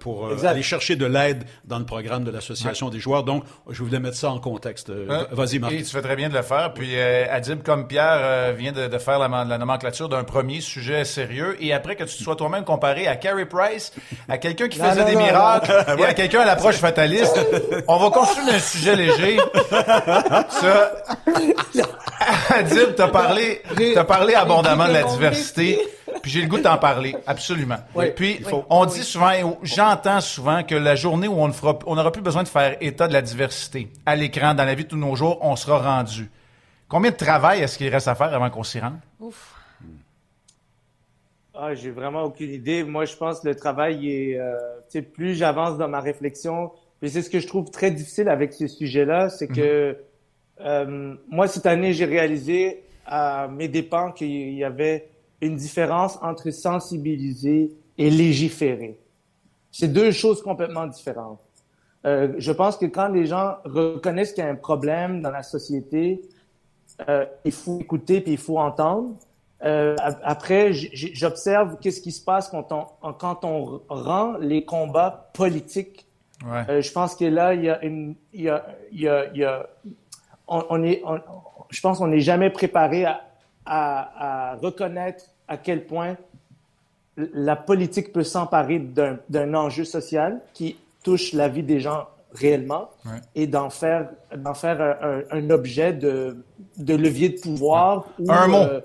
[0.00, 3.24] pour aller chercher de l'aide dans le programme de l'association des joueurs.
[3.24, 4.90] Donc, je voulais mettre ça en contexte.
[4.90, 5.72] Vas-y, Marc.
[5.72, 6.74] Et tu fais très bien de le faire.
[6.74, 11.56] Puis Adib, comme Pierre, vient de, faire la, la nomenclature d'un premier sujet sérieux.
[11.60, 13.92] Et après que tu te sois toi-même comparé à Carey Price,
[14.28, 17.38] à quelqu'un qui faisait des miracles, et à quelqu'un à l'approche fataliste,
[17.86, 19.38] on va construire un sujet léger.
[20.50, 20.92] ça,
[22.50, 23.62] Adib, t'as parlé,
[23.94, 25.78] t'as parlé abondamment de la diversité.
[26.22, 27.78] Puis j'ai le goût d'en parler, absolument.
[28.16, 32.10] puis on dit souvent, j'entends souvent que la journée où on ne fera, on n'aura
[32.10, 34.96] plus besoin de faire état de la diversité à l'écran, dans la vie de tous
[34.96, 36.30] nos jours, on sera rendu.
[36.88, 38.98] Combien de travail est-ce qu'il reste à faire avant qu'on s'y rende?
[39.20, 39.54] Ouf.
[41.54, 42.84] Ah, j'ai vraiment aucune idée.
[42.84, 47.20] Moi, je pense que le travail est, euh, plus j'avance dans ma réflexion, puis c'est
[47.20, 49.96] ce que je trouve très difficile avec ce sujet-là, c'est que mhm.
[50.60, 55.08] Euh, moi, cette année, j'ai réalisé à mes dépens qu'il y avait
[55.40, 58.98] une différence entre sensibiliser et légiférer.
[59.70, 61.40] C'est deux choses complètement différentes.
[62.04, 65.42] Euh, je pense que quand les gens reconnaissent qu'il y a un problème dans la
[65.42, 66.22] société,
[67.08, 69.16] euh, il faut écouter puis il faut entendre.
[69.64, 76.06] Euh, après, j'observe qu'est-ce qui se passe quand on, quand on rend les combats politiques.
[76.46, 76.80] Ouais.
[76.80, 79.40] Je pense que là, il y a une, il y a, il y a, il
[79.40, 79.68] y a
[80.48, 81.02] on, est,
[81.70, 83.20] je pense qu'on n'est jamais préparé à,
[83.66, 86.16] à, reconnaître à quel point
[87.16, 92.90] la politique peut s'emparer d'un enjeu social qui touche la vie des gens réellement
[93.34, 96.44] et d'en faire, un, objet de,
[96.76, 98.06] de levier de pouvoir.
[98.28, 98.56] un mot.
[98.56, 98.80] Euh,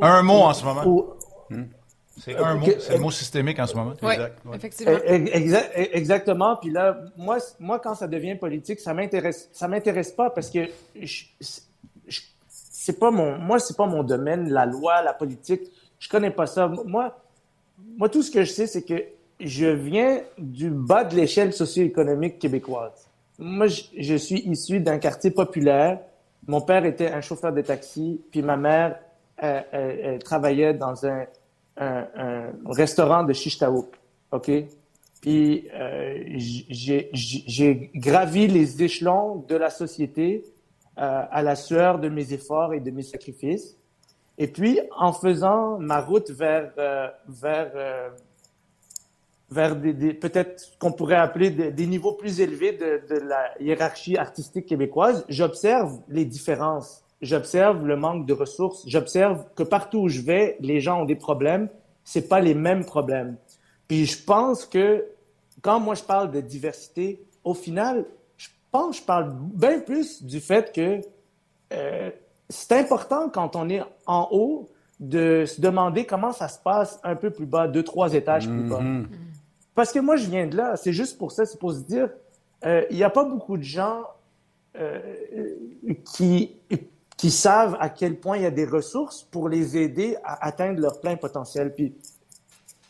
[0.00, 1.14] un mot en ce moment.
[1.50, 1.64] Hmm.
[2.18, 3.94] C'est un mot, c'est le mot systémique en ce moment.
[4.02, 4.14] Oui,
[4.54, 4.98] effectivement.
[5.06, 6.56] exactement.
[6.56, 10.68] Puis là, moi, moi, quand ça devient politique, ça m'intéresse, ça m'intéresse pas parce que
[12.48, 15.62] c'est pas mon, moi, c'est pas mon domaine, la loi, la politique.
[15.98, 16.68] Je connais pas ça.
[16.68, 17.16] Moi,
[17.96, 19.02] moi, tout ce que je sais, c'est que
[19.40, 23.08] je viens du bas de l'échelle socio-économique québécoise.
[23.38, 25.98] Moi, je, suis issu d'un quartier populaire.
[26.46, 28.98] Mon père était un chauffeur de taxi, puis ma mère
[29.38, 31.24] elle travaillait dans un
[31.76, 33.88] un, restaurant de Chichtaouk,
[34.32, 34.50] OK?
[35.20, 40.44] Puis euh, j'ai gravi les échelons de la société
[40.98, 43.76] euh, à la sueur de mes efforts et de mes sacrifices.
[44.38, 47.70] Et puis, en faisant ma route vers euh, vers
[49.50, 55.26] vers des, peut-être qu'on pourrait appeler des, niveaux plus élevés de la hiérarchie artistique québécoise,
[55.28, 60.80] j'observe les différences j'observe le manque de ressources, j'observe que partout où je vais, les
[60.80, 61.68] gens ont des problèmes,
[62.04, 63.36] c'est pas les mêmes problèmes.
[63.88, 65.06] Puis je pense que
[65.62, 68.04] quand moi je parle de diversité, au final,
[68.36, 71.00] je pense je parle bien plus du fait que
[71.72, 72.10] euh,
[72.48, 74.68] c'est important quand on est en haut
[75.00, 78.68] de se demander comment ça se passe un peu plus bas, deux, trois étages plus
[78.68, 78.80] bas.
[78.80, 79.06] Mm-hmm.
[79.74, 80.76] Parce que moi, je viens de là.
[80.76, 82.08] C'est juste pour ça, c'est pour se dire,
[82.64, 84.02] euh, il n'y a pas beaucoup de gens
[84.78, 85.00] euh,
[86.14, 86.56] qui
[87.22, 90.80] qui savent à quel point il y a des ressources pour les aider à atteindre
[90.80, 91.72] leur plein potentiel.
[91.72, 91.94] Puis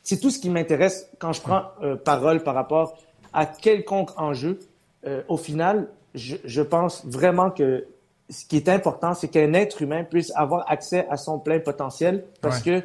[0.03, 2.97] c'est tout ce qui m'intéresse quand je prends euh, parole par rapport
[3.35, 4.59] à quelconque enjeu.
[5.07, 7.85] Euh, au final, je, je, pense vraiment que
[8.31, 12.25] ce qui est important, c'est qu'un être humain puisse avoir accès à son plein potentiel
[12.40, 12.83] parce que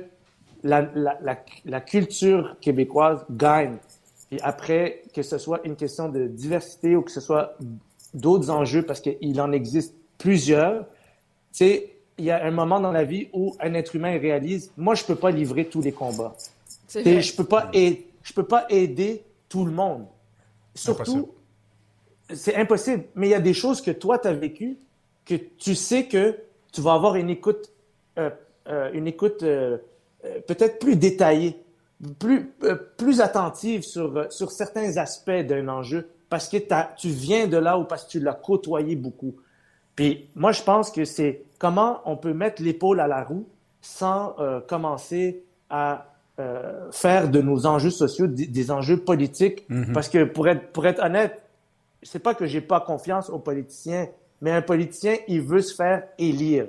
[0.66, 3.78] la, la, la, la, culture québécoise gagne.
[4.34, 7.56] Et après, que ce soit une question de diversité ou que ce soit
[8.14, 10.86] d'autres enjeux, parce qu'il en existe plusieurs,
[11.58, 14.96] sais, il y a un moment dans la vie où un être humain réalise, moi,
[14.96, 16.36] je peux pas livrer tous les combats.
[16.94, 20.06] Je peux pas aider, je peux pas aider tout le monde.
[20.74, 21.30] Surtout,
[22.34, 23.06] c'est impossible.
[23.16, 24.78] Mais il y a des choses que toi, tu as vécues,
[25.26, 26.38] que tu sais que
[26.72, 27.72] tu vas avoir une écoute,
[28.18, 28.30] euh,
[28.68, 29.78] euh, une écoute euh,
[30.48, 31.58] peut-être plus détaillée,
[32.20, 32.52] plus,
[32.98, 36.58] plus attentive sur, sur certains aspects d'un enjeu, parce que
[36.98, 39.36] tu viens de là ou parce que tu l'as côtoyé beaucoup.
[39.96, 43.48] Puis moi, je pense que c'est comment on peut mettre l'épaule à la roue
[43.82, 46.06] sans euh, commencer à
[46.40, 49.70] euh, faire de nos enjeux sociaux des, enjeux politiques?
[49.70, 49.94] Mm-hmm.
[49.94, 51.42] Parce que pour être, pour être honnête,
[52.04, 54.08] c'est pas que j'ai pas confiance aux politiciens,
[54.42, 56.68] mais un politicien, il veut se faire élire.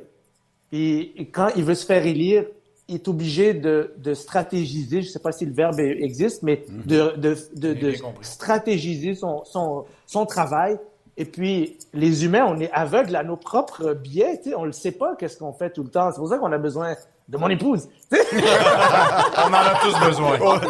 [0.72, 2.44] Et, quand il veut se faire élire,
[2.88, 6.86] il est obligé de, de stratégiser, je sais pas si le verbe existe, mais mm-hmm.
[6.86, 10.78] de, de, de, de stratégiser son, son, son travail
[11.20, 14.38] et puis, les humains, on est aveugles à nos propres biais.
[14.40, 16.12] Tu sais, on ne sait pas qu'est-ce qu'on fait tout le temps.
[16.12, 16.94] C'est pour ça qu'on a besoin
[17.28, 17.88] de mon épouse.
[18.12, 20.38] on en a tous besoin.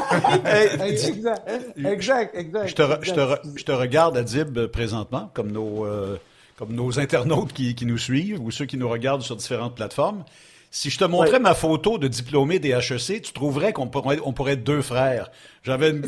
[0.86, 2.66] exact, exact, exact.
[2.66, 6.16] Je te, Je, te je te regarde, Adib, présentement, comme nos, euh,
[6.56, 10.24] comme nos internautes qui, qui nous suivent ou ceux qui nous regardent sur différentes plateformes,
[10.70, 14.32] si je te montrais ma photo de diplômé des HEC, tu trouverais qu'on pourrait, on
[14.32, 15.30] pourrait être deux frères.
[15.64, 16.06] J'avais une,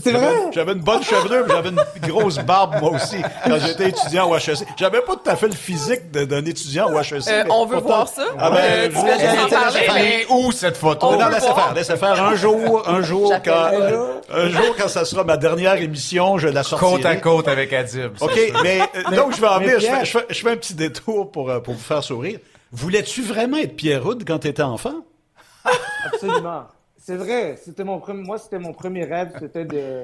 [0.52, 4.36] j'avais une bonne chevelure, mais j'avais une grosse barbe, moi aussi, quand j'étais étudiant au
[4.36, 4.58] HEC.
[4.78, 7.26] J'avais pas tout à fait le physique d'un étudiant au HEC.
[7.28, 8.22] Euh, on veut voir ça.
[8.38, 11.06] Ah ben, Euh, tu en parler, mais- où cette photo?
[11.08, 11.64] On non, veut laissez voir.
[11.64, 12.22] faire, laissez faire.
[12.22, 13.70] Un jour, un jour, quand,
[14.32, 16.90] un jour, quand ça sera ma dernière émission, je la sortirai.
[16.92, 18.12] Côte à côte avec Adib.
[18.20, 18.60] OK, sûr.
[18.62, 20.56] mais, euh, donc je vais en mais venir, je fais, je, fais, je fais un
[20.56, 22.38] petit détour pour, euh, pour vous faire sourire.
[22.72, 25.04] Voulais-tu vraiment être Pierre Houd quand t'étais enfant?
[26.06, 26.64] Absolument.
[27.02, 27.58] C'est vrai.
[27.64, 30.02] C'était mon premier, moi, c'était mon premier rêve, c'était de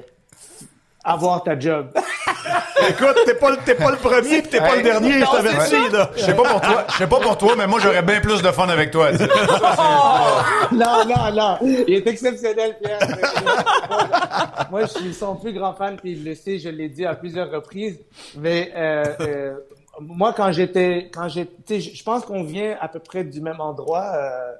[1.03, 1.89] avoir ta job.
[2.89, 4.77] Écoute, t'es pas, le- t'es pas le premier pis t'es pas Hey.
[4.77, 6.11] le dernier, je Non, t'avertis, c'est là.
[6.15, 8.41] Je sais pas pour toi, je sais pas pour toi, mais moi j'aurais bien plus
[8.41, 9.07] de fun avec toi.
[9.07, 9.27] Adib.
[10.73, 11.57] non, non, non.
[11.87, 12.99] Il est exceptionnel, Pierre.
[13.41, 13.55] moi,
[14.69, 17.15] moi, je suis son plus grand fan, puis il le sait, je l'ai dit à
[17.15, 17.99] plusieurs reprises.
[18.37, 19.53] Mais euh, euh,
[19.99, 24.11] moi, quand j'étais, quand j'étais, je pense qu'on vient à peu près du même endroit.
[24.15, 24.53] Euh,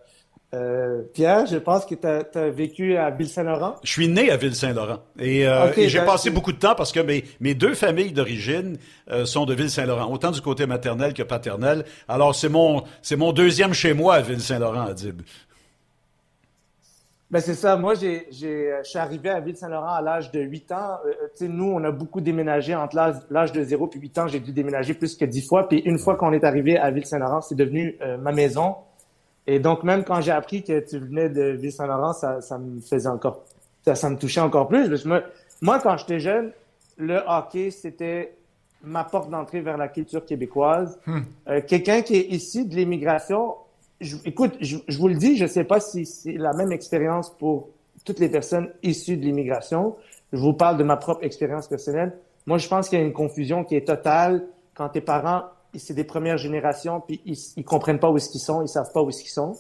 [0.54, 3.76] euh, Pierre, je pense que tu as, vécu à Ville-Saint-Laurent.
[3.84, 6.94] Je suis né à Ville-Saint-Laurent et, euh, et j'ai ben, passé beaucoup de temps parce
[6.94, 8.78] que mes, mes deux familles d'origine
[9.12, 11.84] euh, sont de Ville-Saint-Laurent, autant du côté maternel que paternel.
[12.08, 15.22] Alors c'est mon c'est mon deuxième chez moi à Ville-Saint-Laurent, Adib.
[17.30, 17.76] Ben c'est ça.
[17.76, 20.98] Moi, j'ai, j'ai, je suis arrivé à Ville-Saint-Laurent à l'âge de 8 ans.
[21.06, 22.96] Euh, tu sais, nous, on a beaucoup déménagé entre
[23.30, 24.28] l'âge, de 0 puis 8 ans.
[24.28, 25.68] J'ai dû déménager plus que 10 fois.
[25.68, 28.76] Puis une fois qu'on est arrivé à Ville-Saint-Laurent, c'est devenu euh, ma maison.
[29.46, 33.10] Et donc, même quand j'ai appris que tu venais de Ville-Saint-Laurent, ça, ça me faisait
[33.10, 33.44] encore,
[33.84, 34.88] ça, ça me touchait encore plus.
[34.88, 35.24] Parce que moi,
[35.62, 36.52] moi, quand j'étais jeune,
[36.98, 38.38] le hockey, c'était
[38.82, 41.00] ma porte d'entrée vers la culture québécoise.
[41.48, 43.56] Euh, quelqu'un qui est issu de l'immigration,
[44.02, 47.30] je- écoute, je, je vous le dis, je sais pas si c'est la même expérience
[47.30, 47.70] pour
[48.06, 49.96] toutes les personnes issues de l'immigration.
[50.34, 52.18] Je vous parle de ma propre expérience personnelle.
[52.46, 55.44] Moi, je pense qu'il y a une confusion qui est totale quand tes parents,
[55.76, 58.92] c'est des premières générations, puis ils, ils comprennent pas où est-ce qu'ils sont, ils savent
[58.92, 59.56] pas où est-ce qu'ils sont.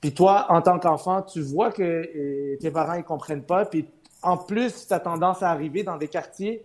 [0.00, 3.86] Puis toi, en tant qu'enfant, tu vois que euh, tes parents ils comprennent pas, puis
[4.22, 6.64] en plus, tu as tendance à arriver dans des quartiers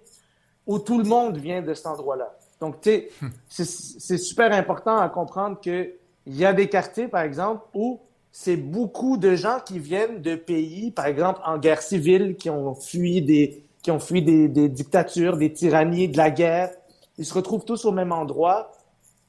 [0.66, 2.34] où tout le monde vient de cet endroit-là.
[2.62, 3.10] Donc, tu sais,
[3.50, 5.92] c'est- c'est super important à comprendre que
[6.30, 8.00] il y a des quartiers, par exemple, où
[8.32, 12.76] c'est beaucoup de gens qui viennent de pays, par exemple, en guerre civile, qui ont
[12.76, 16.70] fui des, qui ont fui des, dictatures, des tyrannies, de la guerre.
[17.18, 18.72] Ils se retrouvent tous au même endroit.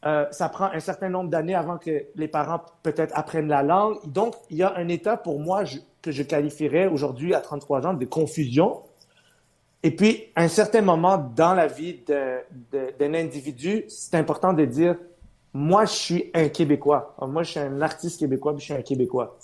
[0.05, 3.97] Euh, ça prend un certain nombre d'années avant que les parents peut-être apprennent la langue.
[4.05, 5.65] Donc, il y a un état pour moi
[6.03, 8.81] que je qualifierais aujourd'hui à 33 ans de confusion.
[9.83, 14.97] Et puis, à un certain moment dans la vie d'un individu, c'est important de dire,
[15.53, 17.15] moi, je suis un Québécois.
[17.19, 19.37] Alors, moi, je suis un artiste québécois, puis je suis un Québécois.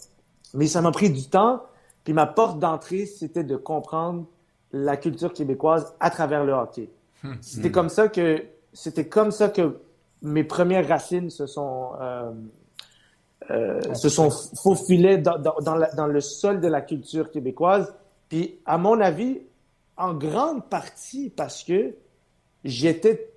[0.54, 1.62] Mais ça m'a pris du temps.
[2.04, 4.26] Puis ma porte d'entrée, c'était de comprendre
[4.72, 6.88] la culture québécoise à travers le hockey.
[7.40, 9.78] C'était comme ça que c'était comme ça que
[10.22, 12.30] mes premières racines se sont euh,
[13.50, 17.92] euh, se sont faufilées dans, dans, dans, la- dans le sol de la culture québécoise.
[18.28, 19.40] Puis à mon avis,
[19.96, 21.94] en grande partie parce que
[22.64, 23.30] j'étais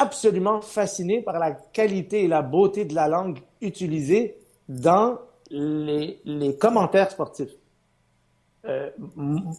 [0.00, 4.36] absolument fasciné par la qualité et la beauté de la langue utilisée
[4.68, 5.18] dans
[5.50, 7.52] les, les commentaires sportifs.
[8.64, 8.90] Euh,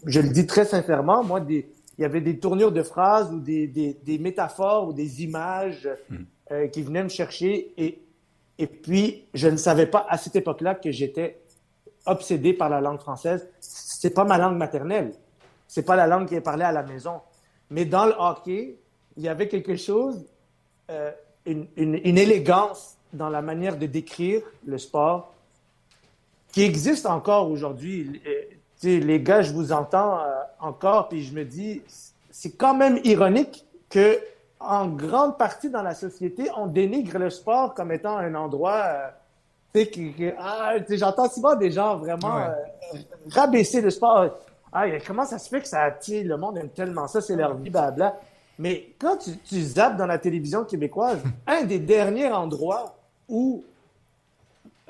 [0.06, 3.40] je le dis très sincèrement, moi, des, il y avait des tournures de phrases ou
[3.40, 5.90] des, des, des métaphores ou des images
[6.52, 8.02] euh, qui venaient me chercher et,
[8.58, 11.42] et puis je ne savais pas à cette époque-là que j'étais
[12.06, 13.48] obsédé par la langue française.
[13.60, 15.14] C'est pas ma langue maternelle.
[15.68, 17.22] C'est pas la langue qui est parlée à la maison.
[17.70, 18.78] Mais dans le hockey,
[19.18, 20.26] il y avait quelque chose,
[20.92, 21.12] euh,
[21.46, 25.34] une, une, une élégance dans la manière de décrire le sport
[26.52, 28.22] qui existe encore aujourd'hui.
[28.28, 28.42] Euh,
[28.84, 30.26] les gars, je vous entends euh,
[30.60, 31.82] encore, puis je me dis,
[32.32, 34.20] c'est quand même ironique que
[34.60, 39.08] en grande partie dans la société, on dénigre le sport comme étant un endroit, euh,
[40.38, 42.44] ah, j'entends souvent des gens vraiment Ouais.
[42.96, 42.98] euh,
[43.32, 44.30] rabaisser le sport.
[44.74, 46.58] Ah, comment ça se fait que ça attire le monde?
[46.58, 48.18] Aime tellement ça, c'est leur vie, blabla.
[48.62, 52.96] Mais quand tu, tu zappes dans la télévision québécoise, un des derniers endroits
[53.28, 53.64] où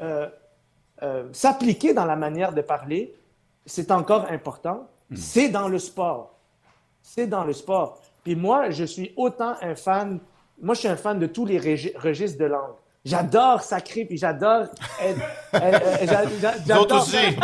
[0.01, 0.27] euh,
[1.01, 3.15] euh, s'appliquer dans la manière de parler,
[3.65, 6.35] c'est encore important, c'est dans le sport.
[7.01, 8.01] C'est dans le sport.
[8.25, 10.19] Puis moi, je suis autant un fan,
[10.61, 11.57] moi je suis un fan de tous les
[11.95, 12.75] registres de langue.
[13.03, 14.65] J'adore sacrer, puis j'adore
[15.03, 15.13] euh,
[15.55, 15.71] euh,
[16.03, 17.15] j'a- j'a- Nous j'adore- autres aussi.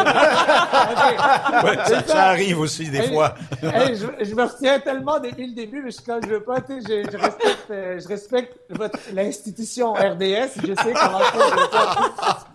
[1.64, 3.34] Ouais, ça, ça arrive aussi des Hey, fois.
[3.64, 6.62] hey, je, je me retiens tellement depuis le début, mais je, quand je veux pas,
[6.62, 10.60] tu sais, je, je respecte, euh, je respecte votre- l'institution RDS.
[10.64, 11.20] Je sais comment
[11.72, 12.45] ça.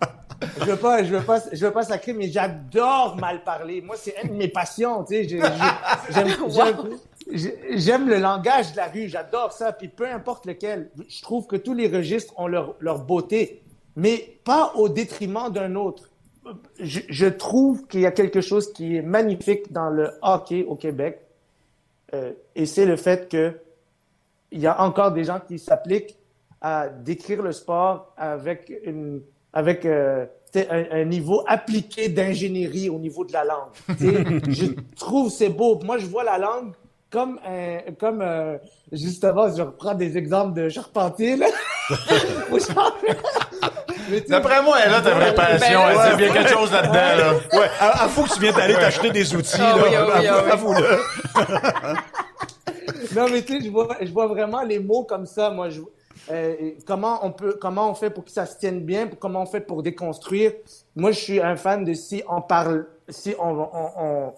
[0.59, 3.81] Je veux pas, je veux pas, je veux pas sacrer, mais j'adore mal parler.
[3.81, 5.27] Moi, c'est une de mes passions, tu sais.
[5.27, 6.35] j'aime-
[7.33, 11.55] j'aime le langage de la rue, j'adore ça, puis peu importe lequel, je trouve que
[11.55, 13.63] tous les registres ont leur, beauté,
[13.95, 16.09] mais pas au détriment d'un autre.
[16.79, 21.21] Je, trouve qu'il y a quelque chose qui est magnifique dans le hockey au Québec,
[22.13, 23.53] euh, et c'est le fait que
[24.51, 26.15] il y a encore des gens qui s'appliquent
[26.61, 28.69] à décrire le sport avec
[29.85, 30.25] euh,
[30.55, 33.71] un, un, niveau appliqué d'ingénierie au niveau de la langue.
[33.97, 35.79] je trouve c'est beau.
[35.83, 36.73] Moi, je vois la langue
[37.13, 38.57] comme un, comme euh,
[38.91, 41.35] justement, je reprends des exemples de Charpentier.
[41.37, 41.45] Là.
[44.27, 45.79] D'après moi, elle a ta vraie passion.
[45.79, 46.93] Ben, elle dit bien quelque chose là-dedans.
[46.93, 47.33] Là.
[47.53, 47.67] Ouais,
[48.03, 49.57] il faut que tu viennes d'aller t'acheter des outils.
[49.59, 49.83] Ah là.
[49.83, 50.53] oui, ah oui, ah.
[50.53, 50.97] Avoue-le.
[53.15, 55.51] non, mais tu sais, je vois, je vois vraiment les mots comme ça.
[55.51, 55.81] Moi, je,
[56.31, 59.45] euh, comment on peut, comment on fait pour que ça se tienne bien, comment on
[59.45, 60.53] fait pour déconstruire?
[60.95, 64.33] Moi, je suis un fan de si on parle, si on, on, on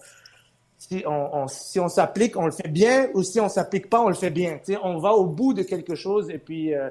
[0.87, 4.01] si on, on si on s'applique, on le fait bien, ou si on s'applique pas,
[4.01, 4.57] on le fait bien.
[4.63, 6.89] Tu sais, on va au bout de quelque chose et puis euh,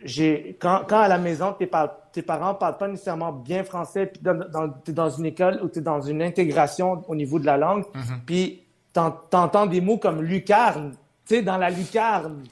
[0.00, 4.06] j'ai quand, quand à la maison tes, par, tes parents parlent pas nécessairement bien français,
[4.06, 7.56] puis dans, t'es dans une école ou t'es dans une intégration au niveau de la
[7.56, 7.84] langue,
[8.26, 8.62] puis
[8.92, 10.92] t'en, t'entends des mots comme lucarne,
[11.26, 12.44] tu sais, dans la lucarne.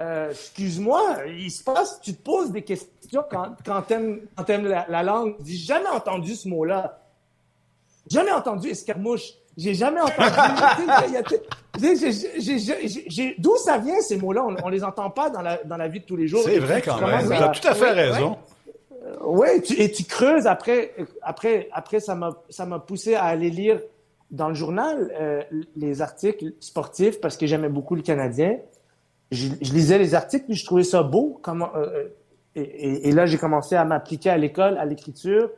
[0.00, 4.86] Euh, excuse-moi, il se passe, tu te poses des questions quand, quand quand t'aimes la,
[4.88, 5.36] la langue.
[5.44, 6.98] J'ai jamais entendu ce mot-là.
[8.10, 9.34] Jamais entendu escarmouche.
[9.56, 10.30] J'ai jamais entendu.
[13.38, 14.44] D'où ça vient ces mots-là?
[14.44, 16.42] On, on les entend pas dans la dans la vie de tous les jours.
[16.44, 17.26] C'est vrai quand même.
[17.26, 18.36] Tu as tout à fait Ouais, raison.
[19.24, 23.50] Ouais, tu, et tu creuses après, après, après ça m'a, ça m'a poussé à aller
[23.50, 23.80] lire
[24.30, 25.42] dans le journal euh,
[25.76, 28.58] les articles sportifs parce que j'aimais beaucoup le Canadien.
[29.32, 31.40] Je, je lisais les articles puis je trouvais ça beau.
[31.42, 32.04] Comment, euh,
[32.54, 35.50] et, et- et là, j'ai commencé à m'appliquer à l'école, à l'écriture.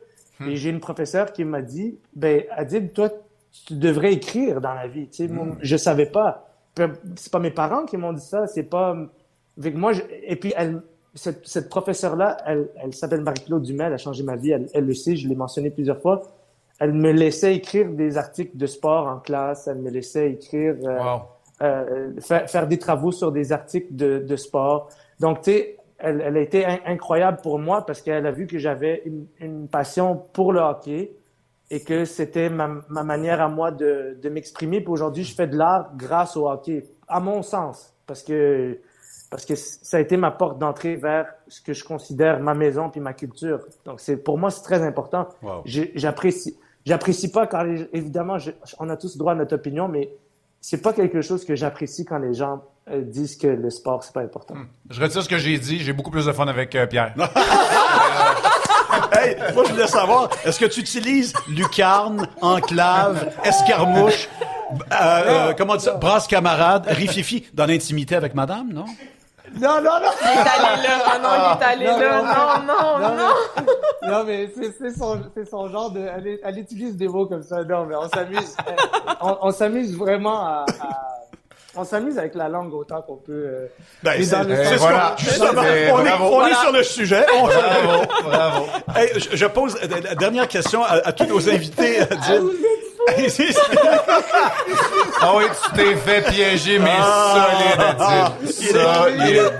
[0.45, 3.09] Et j'ai une professeure qui m'a dit, ben, Adib, toi,
[3.65, 5.07] tu devrais écrire dans la vie.
[5.07, 6.47] Tu sais, moi, je savais pas.
[7.15, 8.47] C'est pas mes parents qui m'ont dit ça.
[8.47, 8.95] C'est pas.
[9.57, 10.81] Avec moi, je- et puis elle,
[11.13, 14.85] cette, cette professeure-là, elle, elle s'appelle Marie-Claude Dumais, elle a changé ma vie, elle, elle
[14.85, 16.21] le sait, je l'ai mentionné plusieurs fois.
[16.79, 20.97] Elle me laissait écrire des articles de sport en classe, elle me laissait écrire, euh,
[20.99, 21.21] Wow.
[21.61, 24.89] euh, faire, faire des travaux sur des articles de, de sport.
[25.21, 28.45] Donc, tu sais, elle, elle a été in- incroyable pour moi parce qu'elle a vu
[28.45, 31.11] que j'avais une, une passion pour le hockey
[31.71, 34.81] et que c'était ma, ma manière à moi de, de m'exprimer.
[34.81, 38.77] Puis aujourd'hui, je fais de l'art grâce au hockey, à mon sens, parce que
[39.31, 42.89] parce que ça a été ma porte d'entrée vers ce que je considère ma maison
[42.89, 43.59] puis ma culture.
[43.83, 45.27] Donc c'est pour moi c'est très important.
[45.41, 45.63] Wow.
[45.65, 50.11] J'apprécie j'apprécie pas quand les, évidemment je- on a tous droit à notre opinion, mais
[50.61, 54.13] c'est pas quelque chose que j'apprécie quand les gens euh, disent que le sport c'est
[54.13, 54.55] pas important.
[54.91, 55.79] Je retire ce que j'ai dit.
[55.79, 57.15] J'ai beaucoup plus de fun avec euh, Pierre.
[59.11, 64.27] Hey, moi, je voulais savoir, est-ce que tu utilises lucarne, enclave, escarmouche,
[64.71, 68.85] euh, euh, comment dire, brasse camarade, rififi dans l'intimité avec madame, non?
[69.61, 70.11] Non non non.
[70.21, 71.03] Il est allé là.
[71.05, 72.61] Ah non, il est allé Non, là.
[72.65, 73.33] non, Non, non, non.
[74.03, 76.05] mais- Non, mais c'est son, genre de.
[76.43, 77.63] Elle, utilise des mots comme ça.
[77.63, 78.57] Non, mais on s'amuse.
[79.21, 80.65] on on s'amuse vraiment à.
[80.81, 81.14] à-
[81.77, 83.31] on s'amuse avec la langue autant qu'on peut.
[83.31, 83.67] euh,
[84.03, 85.15] Ben, mais c'est voilà.
[85.17, 86.25] qu'on- justement, C'est- on, est, bravo.
[86.35, 87.25] on est sur le sujet.
[87.37, 88.65] On- Bravo, bravo.
[88.95, 91.99] Hey, je, je pose la dernière question à, à tous nos invités.
[92.01, 93.59] Ah, vous êtes fous!
[95.21, 98.31] Ah oui, tu t'es fait piéger, mais Ah.
[98.41, 99.43] solide, Adib.
[99.45, 99.53] Solide.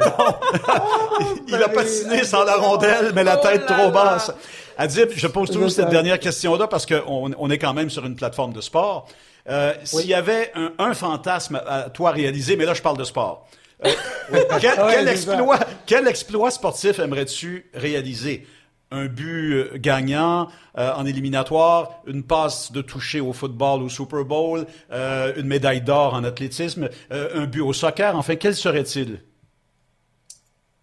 [1.48, 3.92] Il a patiné sans la rondelle, mais la Oh tête là trop là.
[3.92, 4.32] basse.
[4.78, 8.16] Adib, je pose toujours cette dernière question-là parce qu'on on est quand même sur une
[8.16, 9.08] plateforme de sport.
[9.48, 13.04] Euh, S'il y avait un, un fantasme à toi réaliser, mais là je parle de
[13.04, 13.48] sport.
[13.86, 13.90] Euh,
[14.60, 18.48] quel, Ouais, quel exploit, quel exploit sportif aimerais-tu réaliser?
[18.92, 24.24] Un but euh, gagnant euh, en éliminatoire, une passe de toucher au football au Super
[24.24, 28.16] Bowl, euh, une médaille d'or en athlétisme, euh, un but au soccer.
[28.16, 29.22] Enfin, quel serait-il?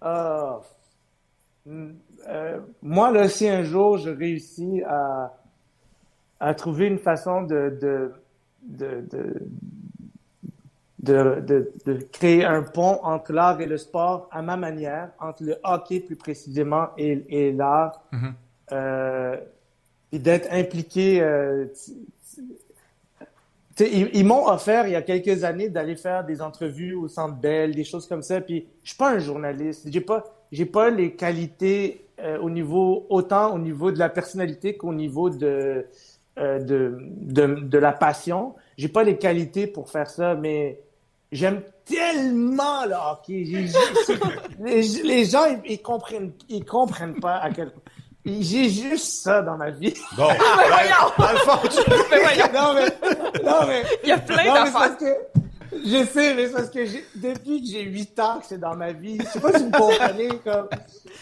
[0.00, 0.60] Ah.
[1.64, 1.92] Hmm,
[2.82, 5.32] moi, là, si un jour je réussis à,
[6.40, 8.12] à trouver une façon de, de,
[8.62, 9.42] de, de,
[11.00, 15.42] de, de- de créer un pont entre l'art et le sport à ma manière, entre
[15.44, 18.02] le hockey plus précisément et, et l'art,
[18.72, 19.36] euh,
[20.12, 21.20] et d'être impliqué.
[21.20, 21.66] euh,
[23.80, 27.74] ils m'ont offert il y a quelques années d'aller faire des entrevues au Centre Bell,
[27.74, 28.40] des choses comme ça.
[28.40, 33.06] Puis je suis pas un journaliste, j'ai pas j'ai pas les qualités euh, au niveau
[33.08, 35.86] autant au niveau de la personnalité qu'au niveau de
[36.38, 38.54] euh, de, de de la passion.
[38.78, 40.80] J'ai pas les qualités pour faire ça, mais
[41.30, 43.44] j'aime tellement le hockey.
[43.44, 44.18] J'ai- j'ai-
[44.60, 47.82] les, les gens ils, ils comprennent ils comprennent pas à quel point.
[48.24, 49.92] J'ai juste ça dans ma vie.
[50.16, 51.12] Bon, voyons.
[51.18, 54.44] dans le fond, tu- Mais voyons, non mais non mais il y a plein mais
[54.44, 54.96] d'affaires.
[55.84, 56.80] Je sais, mais c'est parce que
[57.16, 59.70] depuis que j'ai 8 ans que c'est dans ma vie, je sais pas si vous
[59.70, 60.68] comprenez, comme,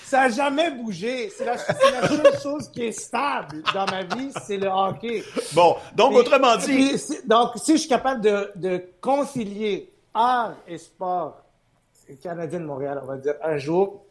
[0.04, 1.30] ça a jamais bougé.
[1.36, 5.22] C'est la, seule chose qui est stable dans ma vie, c'est le hockey.
[5.54, 6.94] Bon, donc, autrement dit,
[7.24, 11.42] donc, si je suis capable de, de concilier art et sport,
[12.22, 14.04] Canadien de Montréal, on va dire, un jour,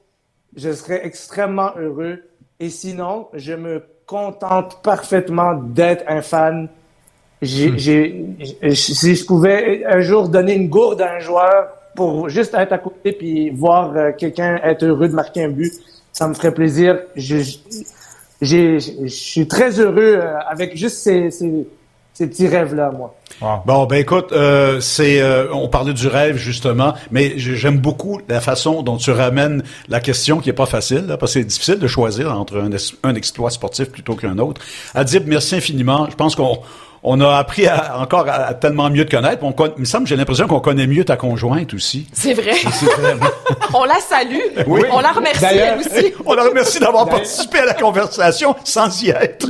[0.55, 2.23] je serais extrêmement heureux.
[2.59, 6.69] Et sinon, je me contente parfaitement d'être un fan.
[7.41, 8.25] J'ai, j'ai-
[8.75, 12.77] si je pouvais un jour donner une gourde à un joueur pour juste être à
[12.77, 15.71] côté puis voir euh, quelqu'un être heureux de marquer un but,
[16.11, 16.99] ça me ferait plaisir.
[17.15, 17.37] Je,
[18.41, 21.65] j'ai, je suis très heureux euh, avec juste ces, ces,
[22.13, 23.15] ces petits rêves-là, moi.
[23.65, 28.41] Bon, ben écoute, euh, c'est, euh, on parlait du rêve justement, mais j'aime beaucoup la
[28.41, 31.79] façon dont tu ramènes la question qui est pas facile, là, parce que c'est difficile
[31.79, 32.69] de choisir entre un,
[33.03, 34.59] un exploit sportif plutôt qu'un autre.
[34.93, 36.07] Adib, merci infiniment.
[36.09, 36.59] Je pense qu'on
[37.03, 39.43] on a appris à- encore à, à tellement mieux te connaître.
[39.43, 42.07] On, con- il me semble, j'ai l'impression qu'on connaît mieux ta conjointe aussi.
[42.13, 42.51] C'est vrai.
[43.73, 44.39] On la salue.
[44.67, 44.81] Oui.
[44.91, 46.13] On la remercie, D'ailleurs- elle aussi.
[46.25, 49.47] on la remercie d'avoir participé à la conversation sans y être.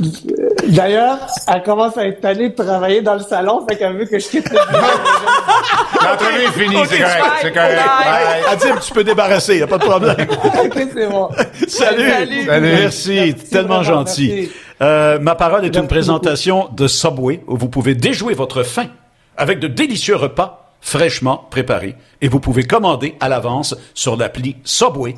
[0.68, 1.18] D'ailleurs,
[1.52, 4.28] elle commence à être tannée de travailler dans le salon, fait qu'elle veut que je
[4.28, 4.50] quitte.
[6.02, 7.30] L'entrevue est finie, c'est correct, bye.
[7.42, 7.76] c'est correct.
[7.76, 8.04] Bye.
[8.04, 8.52] Bye.
[8.52, 10.16] Adib, tu peux débarrasser, y a pas de problème.
[10.20, 11.28] ok, c'est bon.
[11.68, 12.10] Salut.
[12.10, 12.44] Salut.
[12.46, 12.46] Salut.
[12.46, 14.32] Merci, Merci tellement vraiment, gentil.
[14.34, 14.52] merci.
[14.82, 18.88] Euh, ma parole est une présentation de Subway où vous pouvez déjouer votre faim
[19.36, 25.16] avec de délicieux repas fraîchement préparés et vous pouvez commander à l'avance sur l'appli Subway.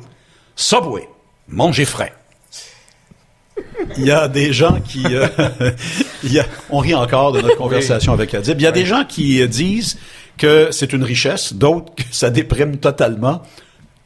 [0.55, 1.07] Subway,
[1.47, 2.13] mangez frais.
[3.97, 5.03] Il y a des gens qui...
[5.09, 5.27] euh,
[6.23, 8.59] il y a, on rit encore de notre conversation avec Adib.
[8.59, 9.97] Il y a des gens qui disent
[10.37, 13.41] que c'est une richesse, d'autres que ça déprime totalement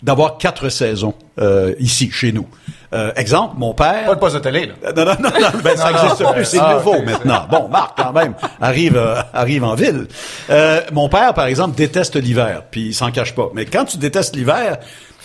[0.04, 2.48] d'avoir quatre saisons euh, ici, chez nous.
[2.94, 4.06] Euh, exemple, mon père...
[4.06, 4.94] Pas de poste de télé, là.
[4.96, 7.46] Non, non, non, non, ben, ça n'existe plus, c'est Ah, nouveau maintenant.
[7.50, 10.08] Bon, Marc, quand même, arrive, euh, arrive en ville.
[10.50, 13.50] Euh, mon père, par exemple, déteste l'hiver, puis il s'en cache pas.
[13.54, 14.78] Mais quand tu détestes l'hiver,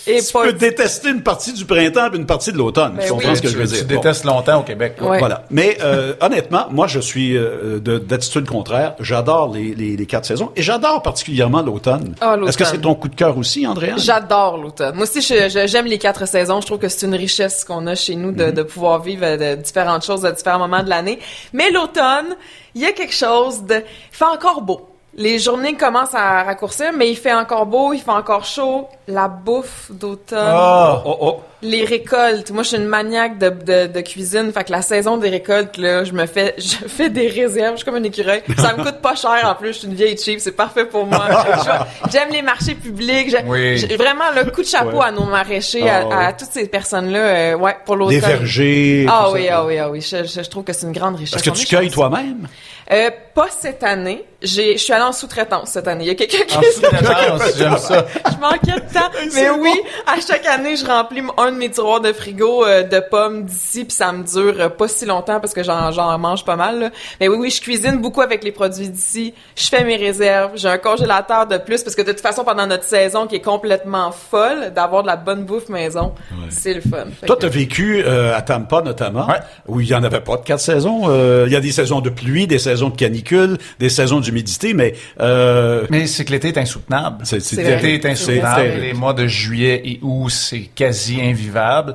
[0.06, 2.94] Et tu pas- peux détester une partie du printemps et une partie de l'automne.
[2.96, 3.36] Ben tu comprends oui.
[3.36, 3.86] ce que je veux Tu- dire?
[3.86, 4.00] Tu Bon.
[4.00, 4.96] détestes longtemps au Québec.
[5.00, 5.18] Ouais.
[5.18, 5.44] Voilà.
[5.50, 8.94] Mais euh, honnêtement, moi, je suis euh, de- d'attitude contraire.
[9.00, 12.14] J'adore les, les, les quatre saisons et j'adore particulièrement l'automne.
[12.20, 12.48] Ah, l'automne.
[12.48, 13.94] Est-ce que c'est ton coup de cœur aussi, Andréa?
[13.96, 14.94] J'adore l'automne.
[14.96, 16.60] Moi aussi, j'aime les quatre saisons.
[16.60, 18.52] Je trouve que c'est une richesse qu'on a chez nous de, Mhm.
[18.52, 21.18] de pouvoir vivre euh, de différentes choses à différents moments de l'année.
[21.52, 22.36] Mais l'automne,
[22.74, 23.74] il y a quelque chose de...
[23.76, 24.88] Il fait encore beau.
[25.14, 28.88] Les journées commencent à raccourcir, mais il fait encore beau, il fait encore chaud.
[29.08, 31.02] La bouffe d'automne, Ah.
[31.04, 31.40] Oh, oh.
[31.60, 32.50] les récoltes.
[32.50, 34.50] Moi, je suis une maniaque de, de, de cuisine.
[34.52, 37.72] Fait que la saison des récoltes, là, je me fais, je fais des réserves.
[37.72, 38.42] Je suis comme un écureuil.
[38.56, 39.74] Ça me coûte pas cher en plus.
[39.74, 40.40] Je suis une vieille cheap.
[40.40, 41.26] C'est parfait pour moi.
[42.10, 43.28] J'aime les marchés publics.
[43.28, 43.84] J'ai- Oui.
[43.96, 45.04] vraiment le coup de chapeau Ouais.
[45.06, 47.18] à nos maraîchers, à, Ah, à toutes ces personnes-là.
[47.18, 48.14] euh, ouais, pour l'automne.
[48.18, 49.06] Des vergers.
[49.10, 50.00] Ah tout oui, ah oui, ah oui.
[50.00, 51.34] Je, je- je trouve que c'est une grande richesse.
[51.38, 52.48] Est-ce que tu cueilles toi-même?
[52.92, 54.24] Euh, pas cette année.
[54.42, 56.04] J'ai, je suis allée en sous-traitance cette année.
[56.04, 58.04] Il y a quelqu'un qui En sous-traitance, j'aime ça.
[58.26, 59.08] je manquais de temps.
[59.34, 59.72] Mais oui,
[60.06, 63.84] à chaque année, je remplis un de mes tiroirs de frigo euh, de pommes d'ici,
[63.84, 66.80] puis ça me dure euh, pas si longtemps parce que j'en, j'en mange pas mal.
[66.80, 66.90] là.
[67.20, 69.32] Mais oui, oui, je cuisine beaucoup avec les produits d'ici.
[69.56, 70.50] Je fais mes réserves.
[70.56, 73.40] J'ai un congélateur de plus parce que de toute façon, pendant notre saison qui est
[73.40, 76.14] complètement folle, d'avoir de la bonne bouffe maison,
[76.50, 77.04] c'est le fun.
[77.20, 79.38] Fait Toi, que- tu as vécu euh, à Tampa notamment, Ouais.
[79.68, 81.02] où il y en avait pas de quatre saisons.
[81.06, 84.74] Euh, Il y a des saisons de pluie, des saisons de canicule, des saisons d'humidité,
[84.74, 87.24] mais euh, Mais c'est que l'été est insoutenable.
[87.24, 88.62] C'est- L'été est insoutenable.
[88.80, 91.94] Les mois de juillet et août, c'est quasi invivable.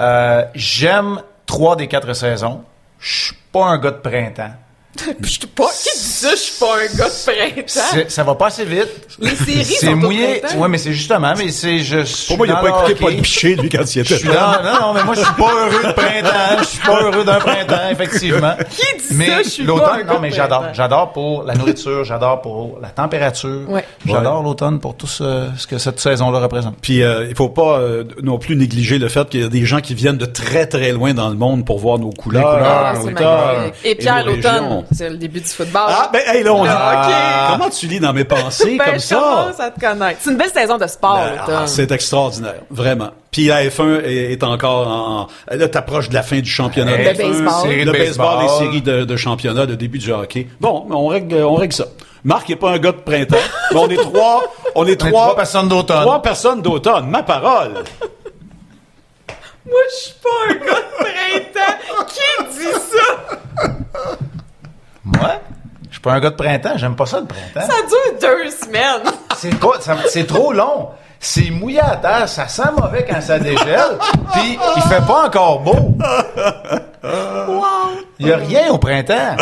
[0.00, 2.62] Euh, J'aime trois des quatre saisons.
[2.98, 4.54] Je suis pas un gars de printemps.
[5.22, 6.30] Je suis pas, qui dit ça?
[6.30, 8.08] Je suis pas un gars de printemps.
[8.08, 8.88] Ça va pas assez vite.
[9.20, 10.42] Les séries C'est sont au mouillé.
[10.56, 13.04] Ouais, mais c'est justement, mais c'est je pour moi, il n'a dans pas écouté hockey.
[13.04, 14.60] Paul Piché, lui, quand il Je était suis là.
[14.64, 16.58] non, non, mais moi, je suis pas heureux de printemps.
[16.60, 18.54] Je suis pas heureux d'un printemps, effectivement.
[18.70, 19.42] Qui dit mais ça?
[19.42, 20.64] Je suis pas l'automne, non, de mais j'adore.
[20.72, 23.68] J'adore pour la nourriture, j'adore pour la température.
[23.68, 23.84] Ouais.
[24.04, 26.76] J'adore l'automne pour tout ce, ce que cette saison-là représente.
[26.80, 29.64] Puis euh, il faut pas euh, non plus négliger le fait qu'il y a des
[29.64, 32.42] gens qui viennent de très très loin dans le monde pour voir nos couleurs.
[32.56, 33.84] couleurs, Ah, magnifique.
[33.84, 34.84] Et Pierre, l'automne.
[34.92, 35.82] C'est le début du football.
[35.88, 37.52] Ah, ben, hey, là, on hockey.
[37.52, 39.16] Comment tu lis dans mes pensées Ben, comme je ça?
[39.16, 40.20] commence à te connaître.
[40.22, 43.10] C'est une belle saison de sport, Ben, ah, c'est extraordinaire, vraiment.
[43.30, 45.26] Puis la F1 est, est encore en...
[45.54, 47.68] Là, t'approches de la fin du championnat Hey, de Le F1, baseball.
[47.70, 50.46] le de baseball, les séries de, de championnat, le début du hockey.
[50.60, 51.84] Bon, on règle, on règle ça.
[52.24, 53.36] Marc n'est pas un gars de printemps,
[53.72, 54.42] mais on est trois,
[54.74, 56.00] on est On est trois, trois personnes d'automne.
[56.00, 57.08] trois personnes d'automne.
[57.08, 57.74] Ma parole.
[59.68, 62.06] Moi, je suis pas un gars de printemps.
[62.08, 63.68] Qui dit ça?
[65.06, 65.40] Moi?
[65.88, 66.76] Je suis pas un gars de printemps.
[66.76, 67.60] J'aime pas ça, le printemps.
[67.60, 69.12] Ça dure deux semaines.
[69.36, 70.90] C'est ça- c'est trop long.
[71.18, 73.98] C'est mouillé à terre, ça sent mauvais quand ça dégèle,
[74.34, 75.96] puis il fait pas encore beau.
[77.02, 77.62] Wow.
[78.18, 79.36] Il y a rien au printemps.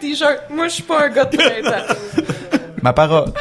[0.00, 0.50] t-shirt.
[0.50, 1.94] Moi, je suis pas un gars de printemps.
[2.82, 3.32] Ma parole.